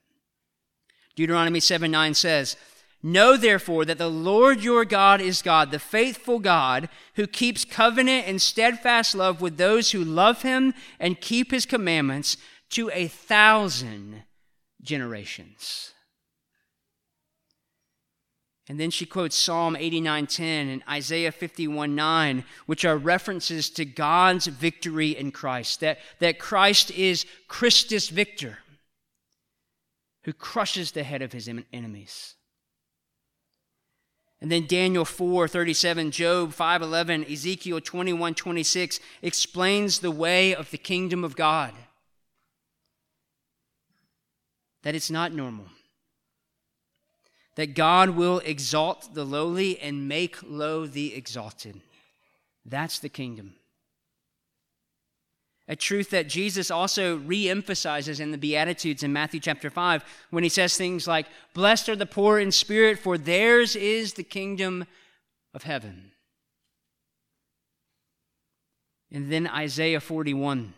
deuteronomy 1.17 1.59
7 1.59 1.91
9 1.91 2.15
says 2.15 2.57
Know 3.03 3.37
therefore 3.37 3.87
that 3.87 3.97
the 3.97 4.11
Lord 4.11 4.63
your 4.63 4.85
God 4.85 5.23
is 5.23 5.41
God, 5.41 5.71
the 5.71 5.79
faithful 5.79 6.39
God, 6.39 6.91
who 7.15 7.27
keeps 7.27 7.65
covenant 7.65 8.27
and 8.29 8.43
steadfast 8.43 9.15
love 9.15 9.41
with 9.41 9.57
those 9.57 9.93
who 9.93 10.05
love 10.05 10.43
him 10.43 10.75
and 10.99 11.21
keep 11.21 11.51
his 11.51 11.65
commandments 11.65 12.37
to 12.71 12.91
a 12.93 13.09
thousand 13.09 14.25
generations. 14.83 15.93
And 18.69 18.79
then 18.79 18.91
she 18.91 19.07
quotes 19.07 19.35
Psalm 19.35 19.75
89:10 19.75 20.69
and 20.69 20.83
Isaiah 20.89 21.33
51:9, 21.33 22.45
which 22.67 22.85
are 22.85 22.97
references 22.99 23.71
to 23.71 23.85
God's 23.85 24.47
victory 24.47 25.17
in 25.17 25.33
Christ, 25.33 25.81
that, 25.81 25.99
that 26.21 26.39
Christ 26.39 26.91
is 26.93 27.25
Christus 27.49 28.11
Victor, 28.11 28.59
who 30.25 30.33
crushes 30.33 30.93
the 30.93 31.03
head 31.03 31.23
of 31.23 31.33
his 31.33 31.49
enemies. 31.49 32.37
And 34.41 34.51
then 34.51 34.67
Daniel 34.67 35.05
4 35.05 35.49
37, 35.49 36.11
Job 36.11 36.53
5 36.53 36.83
11, 36.83 37.27
Ezekiel 37.31 37.81
21 37.81 38.35
26 38.35 39.01
explains 39.23 39.99
the 39.99 40.11
way 40.11 40.55
of 40.55 40.71
the 40.71 40.79
kingdom 40.79 41.25
of 41.25 41.37
God. 41.37 41.75
That 44.83 44.95
it's 44.95 45.11
not 45.11 45.33
normal. 45.33 45.67
That 47.57 47.75
God 47.75 48.11
will 48.11 48.39
exalt 48.39 49.15
the 49.15 49.25
lowly 49.25 49.79
and 49.79 50.09
make 50.09 50.39
low 50.43 50.87
the 50.87 51.15
exalted. 51.15 51.83
That's 52.65 52.99
the 52.99 53.11
kingdom 53.11 53.57
a 55.71 55.77
truth 55.77 56.11
that 56.11 56.29
Jesus 56.29 56.69
also 56.69 57.19
re 57.19 57.49
emphasizes 57.49 58.19
in 58.19 58.33
the 58.33 58.39
Beatitudes 58.39 59.05
in 59.05 59.13
Matthew 59.13 59.39
chapter 59.39 59.71
5 59.71 60.05
when 60.31 60.43
he 60.43 60.49
says 60.49 60.77
things 60.77 61.07
like, 61.07 61.27
Blessed 61.55 61.89
are 61.89 61.97
the 61.97 62.07
poor 62.07 62.41
in 62.41 62.51
spirit, 62.51 62.99
for 62.99 63.17
theirs 63.17 63.77
is 63.77 64.15
the 64.15 64.25
kingdom 64.25 64.85
of 65.55 65.63
heaven. 65.63 66.11
And 69.13 69.31
then 69.31 69.47
Isaiah 69.47 70.01
41. 70.01 70.75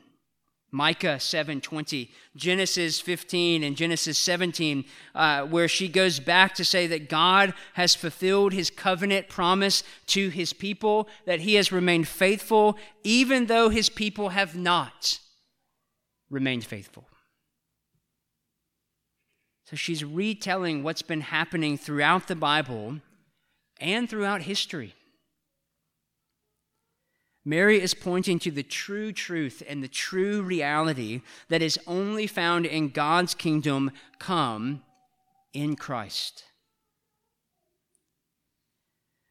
Micah 0.75 1.21
7:20, 1.21 2.11
Genesis 2.35 2.99
15 2.99 3.63
and 3.63 3.77
Genesis 3.77 4.17
17, 4.19 4.87
uh, 5.15 5.45
where 5.45 5.69
she 5.69 5.87
goes 5.87 6.19
back 6.19 6.55
to 6.55 6.65
say 6.65 6.87
that 6.87 7.11
God 7.11 7.53
has 7.75 7.95
fulfilled 7.95 8.55
his 8.55 8.71
covenant 8.71 9.29
promise 9.29 9.83
to 10.07 10.31
his 10.31 10.55
people, 10.55 11.11
that 11.27 11.41
he 11.41 11.55
has 11.55 11.73
remained 11.73 12.09
faithful, 12.09 12.79
even 13.05 13.47
though 13.47 13.69
his 13.69 13.91
people 13.91 14.31
have 14.31 14.57
not 14.57 15.21
remained 16.31 16.65
faithful. 16.65 17.07
So 19.67 19.77
she's 19.77 20.03
retelling 20.03 20.83
what's 20.83 21.03
been 21.03 21.21
happening 21.21 21.77
throughout 21.77 22.29
the 22.29 22.35
Bible 22.37 23.01
and 23.79 24.09
throughout 24.09 24.43
history. 24.43 24.95
Mary 27.45 27.81
is 27.81 27.95
pointing 27.95 28.39
to 28.39 28.51
the 28.51 28.63
true 28.63 29.13
truth 29.13 29.63
and 29.69 29.83
the 29.83 29.89
true 29.89 30.43
reality 30.43 31.23
that 31.49 31.63
is 31.63 31.79
only 31.87 32.27
found 32.27 32.67
in 32.67 32.89
God's 32.89 33.35
kingdom 33.35 33.91
come 34.19 34.83
in 35.53 35.75
Christ. 35.75 36.45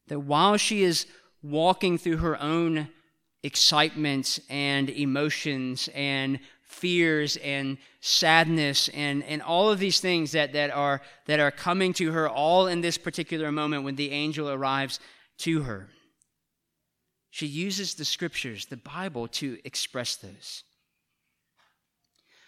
That 0.08 0.20
while 0.20 0.58
she 0.58 0.84
is 0.84 1.06
walking 1.42 1.98
through 1.98 2.18
her 2.18 2.40
own 2.42 2.90
excitement 3.44 4.40
and 4.50 4.90
emotions 4.90 5.90
and 5.96 6.40
fears 6.64 7.38
and 7.38 7.78
sadness 8.02 8.90
and, 8.90 9.24
and 9.24 9.42
all 9.42 9.70
of 9.70 9.80
these 9.80 10.00
things 10.00 10.32
that, 10.34 10.54
that, 10.54 10.70
are, 10.72 11.02
that 11.28 11.40
are 11.40 11.52
coming 11.52 11.94
to 11.94 12.12
her 12.12 12.30
all 12.30 12.68
in 12.68 12.82
this 12.82 12.98
particular 12.98 13.52
moment 13.52 13.84
when 13.84 13.96
the 13.96 14.12
angel 14.12 14.50
arrives 14.50 15.00
to 15.38 15.64
her. 15.64 15.90
She 17.32 17.48
uses 17.48 17.96
the 17.96 18.06
scriptures, 18.06 18.66
the 18.66 18.78
Bible, 18.78 19.28
to 19.30 19.58
express 19.64 20.18
those. 20.18 20.64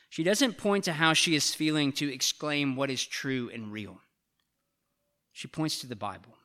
She 0.09 0.23
doesn't 0.23 0.57
point 0.57 0.83
to 0.83 0.93
how 0.93 1.13
she 1.13 1.35
is 1.35 1.55
feeling 1.55 1.91
to 1.93 2.13
exclaim 2.13 2.75
what 2.75 2.91
is 2.91 3.03
true 3.03 3.49
and 3.51 3.71
real. 3.71 3.99
She 5.31 5.47
points 5.47 5.79
to 5.79 5.87
the 5.87 5.95
Bible. 5.95 6.37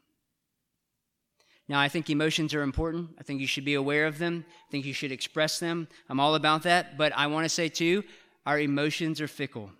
Now, 1.68 1.80
I 1.80 1.88
think 1.88 2.08
emotions 2.08 2.54
are 2.54 2.62
important. 2.62 3.10
I 3.18 3.24
think 3.24 3.42
you 3.42 3.46
should 3.46 3.66
be 3.66 3.74
aware 3.74 4.06
of 4.06 4.18
them. 4.18 4.46
I 4.48 4.70
think 4.70 4.86
you 4.86 4.94
should 4.94 5.12
express 5.12 5.58
them. 5.58 5.86
I'm 6.08 6.18
all 6.18 6.34
about 6.34 6.62
that. 6.62 6.96
But 6.96 7.12
I 7.14 7.26
want 7.26 7.44
to 7.44 7.50
say, 7.50 7.68
too, 7.68 8.04
our 8.46 8.58
emotions 8.58 9.20
are 9.20 9.28
fickle. 9.28 9.70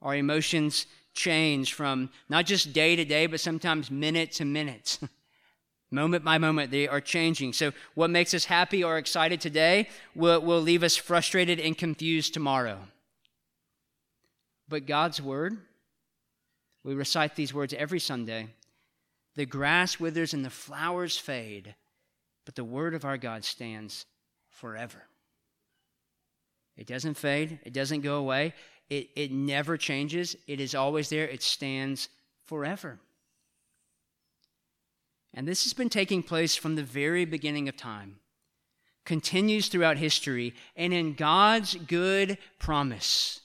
Our 0.00 0.14
emotions 0.14 0.86
change 1.14 1.72
from 1.72 2.10
not 2.28 2.46
just 2.46 2.72
day 2.72 2.94
to 2.94 3.04
day, 3.04 3.26
but 3.26 3.40
sometimes 3.40 3.90
minute 3.90 4.30
to 4.32 4.44
minute. 4.44 5.00
Moment 5.90 6.22
by 6.24 6.36
moment, 6.36 6.70
they 6.70 6.86
are 6.86 7.00
changing. 7.00 7.54
So, 7.54 7.72
what 7.94 8.10
makes 8.10 8.34
us 8.34 8.44
happy 8.44 8.84
or 8.84 8.98
excited 8.98 9.40
today 9.40 9.88
will, 10.14 10.40
will 10.40 10.60
leave 10.60 10.82
us 10.82 10.96
frustrated 10.96 11.58
and 11.58 11.78
confused 11.78 12.34
tomorrow. 12.34 12.78
But 14.68 14.86
God's 14.86 15.22
Word, 15.22 15.56
we 16.84 16.94
recite 16.94 17.36
these 17.36 17.54
words 17.54 17.72
every 17.74 18.00
Sunday 18.00 18.48
the 19.34 19.46
grass 19.46 20.00
withers 20.00 20.34
and 20.34 20.44
the 20.44 20.50
flowers 20.50 21.16
fade, 21.16 21.74
but 22.44 22.54
the 22.54 22.64
Word 22.64 22.92
of 22.92 23.04
our 23.04 23.16
God 23.16 23.44
stands 23.44 24.04
forever. 24.50 25.04
It 26.76 26.86
doesn't 26.86 27.14
fade, 27.14 27.60
it 27.64 27.72
doesn't 27.72 28.02
go 28.02 28.16
away, 28.16 28.52
it, 28.90 29.08
it 29.16 29.32
never 29.32 29.76
changes, 29.76 30.36
it 30.46 30.60
is 30.60 30.74
always 30.74 31.08
there, 31.08 31.26
it 31.26 31.42
stands 31.42 32.08
forever. 32.44 32.98
And 35.38 35.46
this 35.46 35.62
has 35.62 35.72
been 35.72 35.88
taking 35.88 36.24
place 36.24 36.56
from 36.56 36.74
the 36.74 36.82
very 36.82 37.24
beginning 37.24 37.68
of 37.68 37.76
time, 37.76 38.16
continues 39.04 39.68
throughout 39.68 39.96
history, 39.96 40.52
and 40.74 40.92
in 40.92 41.14
God's 41.14 41.76
good 41.76 42.38
promise, 42.58 43.38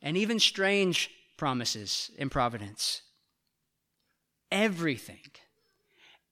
and 0.00 0.16
even 0.16 0.38
strange 0.38 1.10
promises 1.36 2.12
in 2.18 2.30
providence. 2.30 3.02
Everything, 4.52 5.32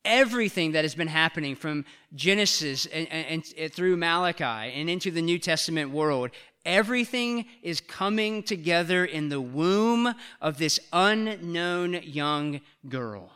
everything 0.05 0.71
that 0.71 0.85
has 0.85 0.95
been 0.95 1.09
happening 1.09 1.57
from 1.57 1.85
Genesis 2.15 2.87
and, 2.87 3.09
and, 3.11 3.45
and, 3.59 3.75
through 3.75 3.97
Malachi 3.97 4.45
and 4.45 4.89
into 4.89 5.11
the 5.11 5.21
New 5.21 5.41
Testament 5.41 5.91
world, 5.91 6.31
everything 6.65 7.47
is 7.61 7.81
coming 7.81 8.45
together 8.45 9.05
in 9.05 9.31
the 9.31 9.41
womb 9.41 10.15
of 10.41 10.59
this 10.59 10.79
unknown 10.93 11.95
young 12.05 12.61
girl 12.89 13.33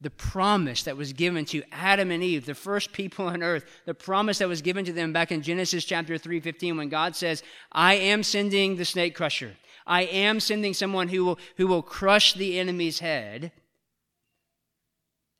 the 0.00 0.10
promise 0.10 0.84
that 0.84 0.96
was 0.96 1.12
given 1.12 1.44
to 1.46 1.62
Adam 1.72 2.10
and 2.10 2.22
Eve, 2.22 2.46
the 2.46 2.54
first 2.54 2.92
people 2.92 3.26
on 3.26 3.42
earth, 3.42 3.64
the 3.84 3.94
promise 3.94 4.38
that 4.38 4.48
was 4.48 4.62
given 4.62 4.84
to 4.84 4.92
them 4.92 5.12
back 5.12 5.32
in 5.32 5.42
Genesis 5.42 5.84
chapter 5.84 6.16
3:15 6.16 6.76
when 6.76 6.88
God 6.88 7.16
says, 7.16 7.42
"I 7.72 7.94
am 7.94 8.22
sending 8.22 8.76
the 8.76 8.84
snake 8.84 9.14
crusher. 9.14 9.56
I 9.86 10.02
am 10.02 10.38
sending 10.38 10.74
someone 10.74 11.08
who 11.08 11.24
will 11.24 11.38
who 11.56 11.66
will 11.66 11.82
crush 11.82 12.34
the 12.34 12.58
enemy's 12.58 13.00
head." 13.00 13.52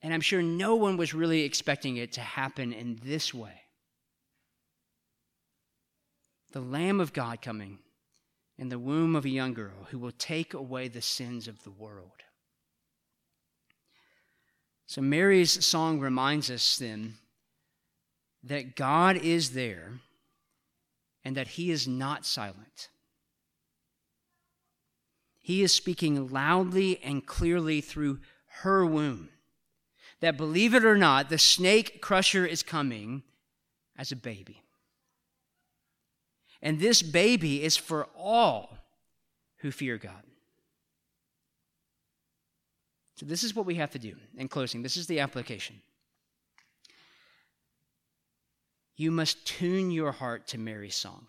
And 0.02 0.12
I'm 0.14 0.20
sure 0.20 0.42
no 0.42 0.74
one 0.74 0.96
was 0.96 1.14
really 1.14 1.42
expecting 1.42 1.96
it 1.96 2.12
to 2.12 2.20
happen 2.20 2.72
in 2.72 2.96
this 3.02 3.32
way. 3.34 3.62
The 6.52 6.60
Lamb 6.60 7.00
of 7.00 7.12
God 7.12 7.42
coming 7.42 7.78
in 8.56 8.70
the 8.70 8.78
womb 8.78 9.14
of 9.14 9.24
a 9.24 9.30
young 9.30 9.54
girl 9.54 9.84
who 9.90 9.98
will 9.98 10.12
take 10.12 10.54
away 10.54 10.88
the 10.88 11.02
sins 11.02 11.46
of 11.46 11.62
the 11.62 11.70
world. 11.70 12.22
So 14.88 15.02
Mary's 15.02 15.66
song 15.66 16.00
reminds 16.00 16.50
us 16.50 16.78
then 16.78 17.16
that 18.42 18.74
God 18.74 19.18
is 19.18 19.50
there 19.50 20.00
and 21.22 21.36
that 21.36 21.48
he 21.48 21.70
is 21.70 21.86
not 21.86 22.24
silent. 22.24 22.88
He 25.40 25.62
is 25.62 25.72
speaking 25.74 26.30
loudly 26.30 27.00
and 27.04 27.26
clearly 27.26 27.82
through 27.82 28.20
her 28.62 28.86
womb. 28.86 29.28
That 30.20 30.38
believe 30.38 30.72
it 30.72 30.86
or 30.86 30.96
not, 30.96 31.28
the 31.28 31.36
snake 31.36 32.00
crusher 32.00 32.46
is 32.46 32.62
coming 32.62 33.24
as 33.94 34.10
a 34.10 34.16
baby. 34.16 34.62
And 36.62 36.80
this 36.80 37.02
baby 37.02 37.62
is 37.62 37.76
for 37.76 38.08
all 38.16 38.78
who 39.58 39.70
fear 39.70 39.98
God. 39.98 40.22
So, 43.18 43.26
this 43.26 43.42
is 43.42 43.54
what 43.54 43.66
we 43.66 43.74
have 43.74 43.90
to 43.90 43.98
do 43.98 44.14
in 44.36 44.46
closing. 44.46 44.82
This 44.82 44.96
is 44.96 45.08
the 45.08 45.20
application. 45.20 45.80
You 48.96 49.10
must 49.10 49.44
tune 49.44 49.90
your 49.90 50.12
heart 50.12 50.46
to 50.48 50.58
Mary's 50.58 50.96
song. 50.96 51.26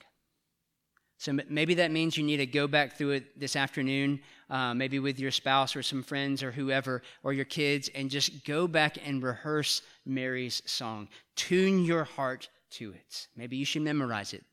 So 1.20 1.38
maybe 1.50 1.74
that 1.74 1.92
means 1.92 2.16
you 2.16 2.24
need 2.24 2.38
to 2.38 2.46
go 2.46 2.66
back 2.66 2.98
through 2.98 3.12
it 3.12 3.38
this 3.38 3.58
afternoon, 3.58 4.22
uh, 4.50 4.74
maybe 4.74 5.00
with 5.00 5.20
your 5.20 5.32
spouse 5.32 5.76
or 5.76 5.84
some 5.84 6.02
friends 6.02 6.42
or 6.42 6.50
whoever, 6.50 7.02
or 7.24 7.34
your 7.34 7.44
kids, 7.44 7.90
and 7.94 8.10
just 8.10 8.46
go 8.46 8.70
back 8.70 8.98
and 9.06 9.22
rehearse 9.22 9.82
Mary's 10.06 10.62
song. 10.66 11.10
Tune 11.36 11.84
your 11.84 12.06
heart 12.06 12.48
to 12.72 12.94
it. 12.94 13.28
Maybe 13.36 13.58
you 13.58 13.66
should 13.66 13.82
memorize 13.82 14.34
it 14.34 14.46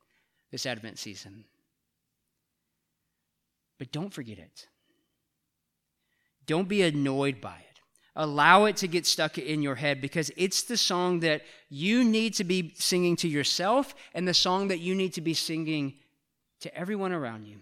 this 0.50 0.66
Advent 0.66 0.98
season. 0.98 1.44
But 3.78 3.92
don't 3.92 4.12
forget 4.12 4.38
it. 4.38 4.66
Don't 6.46 6.68
be 6.68 6.82
annoyed 6.82 7.40
by 7.40 7.56
it. 7.56 7.80
Allow 8.14 8.64
it 8.64 8.76
to 8.78 8.88
get 8.88 9.04
stuck 9.06 9.36
in 9.36 9.62
your 9.62 9.74
head 9.74 10.00
because 10.00 10.30
it's 10.36 10.62
the 10.62 10.76
song 10.76 11.20
that 11.20 11.42
you 11.68 12.02
need 12.02 12.34
to 12.34 12.44
be 12.44 12.72
singing 12.76 13.14
to 13.16 13.28
yourself 13.28 13.94
and 14.14 14.26
the 14.26 14.34
song 14.34 14.68
that 14.68 14.78
you 14.78 14.94
need 14.94 15.12
to 15.14 15.20
be 15.20 15.34
singing 15.34 15.94
to 16.60 16.74
everyone 16.74 17.12
around 17.12 17.46
you. 17.46 17.60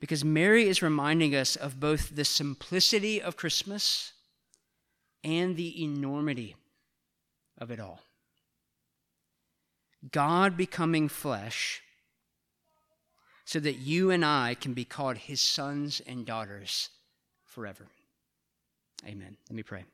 Because 0.00 0.24
Mary 0.24 0.68
is 0.68 0.82
reminding 0.82 1.34
us 1.34 1.56
of 1.56 1.80
both 1.80 2.14
the 2.14 2.24
simplicity 2.24 3.22
of 3.22 3.36
Christmas 3.36 4.12
and 5.24 5.56
the 5.56 5.82
enormity 5.82 6.56
of 7.56 7.70
it 7.70 7.80
all. 7.80 8.00
God 10.10 10.56
becoming 10.56 11.08
flesh 11.08 11.80
so 13.44 13.60
that 13.60 13.74
you 13.74 14.10
and 14.10 14.24
I 14.24 14.54
can 14.54 14.72
be 14.72 14.84
called 14.84 15.16
his 15.16 15.40
sons 15.40 16.00
and 16.06 16.24
daughters 16.24 16.90
forever. 17.44 17.86
Amen. 19.06 19.36
Let 19.48 19.56
me 19.56 19.62
pray. 19.62 19.84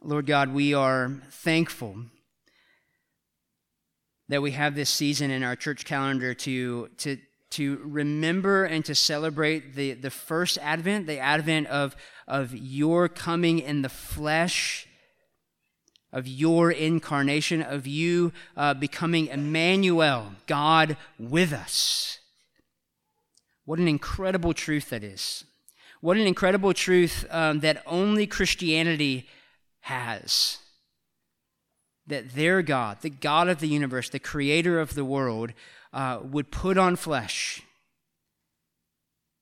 Lord 0.00 0.26
God, 0.26 0.54
we 0.54 0.74
are 0.74 1.10
thankful 1.30 1.96
that 4.28 4.40
we 4.40 4.52
have 4.52 4.74
this 4.76 4.90
season 4.90 5.30
in 5.30 5.42
our 5.42 5.56
church 5.56 5.84
calendar 5.84 6.34
to, 6.34 6.88
to, 6.98 7.18
to 7.50 7.80
remember 7.82 8.64
and 8.64 8.84
to 8.84 8.94
celebrate 8.94 9.74
the, 9.74 9.92
the 9.94 10.10
first 10.10 10.58
advent, 10.58 11.06
the 11.06 11.18
advent 11.18 11.66
of, 11.68 11.96
of 12.26 12.54
your 12.54 13.08
coming 13.08 13.58
in 13.58 13.82
the 13.82 13.88
flesh, 13.88 14.86
of 16.12 16.26
your 16.26 16.70
incarnation, 16.70 17.62
of 17.62 17.86
you 17.86 18.32
uh, 18.56 18.74
becoming 18.74 19.26
Emmanuel, 19.26 20.32
God 20.46 20.96
with 21.18 21.52
us. 21.52 22.18
What 23.64 23.78
an 23.78 23.88
incredible 23.88 24.54
truth 24.54 24.90
that 24.90 25.04
is. 25.04 25.44
What 26.00 26.16
an 26.16 26.26
incredible 26.26 26.72
truth 26.72 27.26
um, 27.30 27.60
that 27.60 27.82
only 27.86 28.26
Christianity 28.26 29.28
has. 29.80 30.58
That 32.06 32.34
their 32.34 32.62
God, 32.62 33.02
the 33.02 33.10
God 33.10 33.48
of 33.48 33.60
the 33.60 33.68
universe, 33.68 34.08
the 34.08 34.18
creator 34.18 34.80
of 34.80 34.94
the 34.94 35.04
world, 35.04 35.52
uh, 35.92 36.20
would 36.22 36.50
put 36.50 36.76
on 36.76 36.96
flesh 36.96 37.62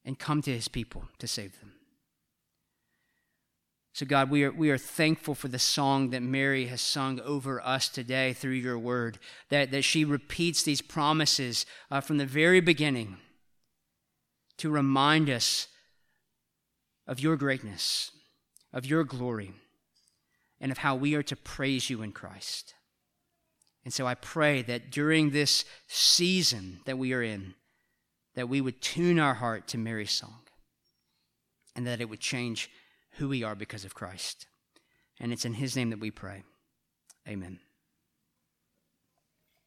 and 0.05 0.19
come 0.19 0.41
to 0.43 0.53
his 0.53 0.69
people 0.69 1.05
to 1.19 1.27
save 1.27 1.59
them. 1.61 1.73
So, 3.93 4.05
God, 4.05 4.31
we 4.31 4.45
are, 4.45 4.53
we 4.53 4.71
are 4.71 4.77
thankful 4.77 5.35
for 5.35 5.49
the 5.49 5.59
song 5.59 6.11
that 6.11 6.23
Mary 6.23 6.67
has 6.67 6.83
sung 6.83 7.19
over 7.21 7.63
us 7.63 7.89
today 7.89 8.35
through 8.35 8.51
your 8.51 8.79
word, 8.79 9.19
that, 9.49 9.71
that 9.71 9.83
she 9.83 10.05
repeats 10.05 10.63
these 10.63 10.83
promises 10.83 11.65
uh, 11.91 12.03
from 12.03 12.19
the 12.19 12.27
very 12.27 12.61
beginning 12.61 13.17
to 14.59 14.69
remind 14.69 15.31
us 15.31 15.69
of 17.07 17.21
your 17.21 17.37
greatness, 17.37 18.11
of 18.71 18.85
your 18.85 19.03
glory, 19.03 19.53
and 20.61 20.71
of 20.71 20.79
how 20.79 20.95
we 20.95 21.15
are 21.15 21.23
to 21.23 21.37
praise 21.37 21.89
you 21.89 22.03
in 22.03 22.13
Christ. 22.13 22.75
And 23.87 23.95
so 23.95 24.05
I 24.05 24.17
pray 24.17 24.63
that 24.63 24.91
during 24.91 25.31
this 25.31 25.65
season 25.87 26.81
that 26.87 26.99
we 26.99 27.13
are 27.13 27.23
in, 27.23 27.55
that 28.35 28.49
we 28.49 28.61
would 28.61 28.81
tune 28.81 29.21
our 29.21 29.35
heart 29.35 29.69
to 29.69 29.79
Mary's 29.79 30.11
song 30.11 30.41
and 31.77 31.87
that 31.87 32.01
it 32.01 32.09
would 32.09 32.19
change 32.19 32.69
who 33.13 33.29
we 33.29 33.45
are 33.45 33.55
because 33.55 33.85
of 33.85 33.95
Christ. 33.95 34.47
And 35.21 35.33
it's 35.33 35.45
in 35.45 35.55
his 35.55 35.77
name 35.77 35.91
that 35.91 36.01
we 36.01 36.11
pray. 36.11 36.43
Amen. 37.29 37.61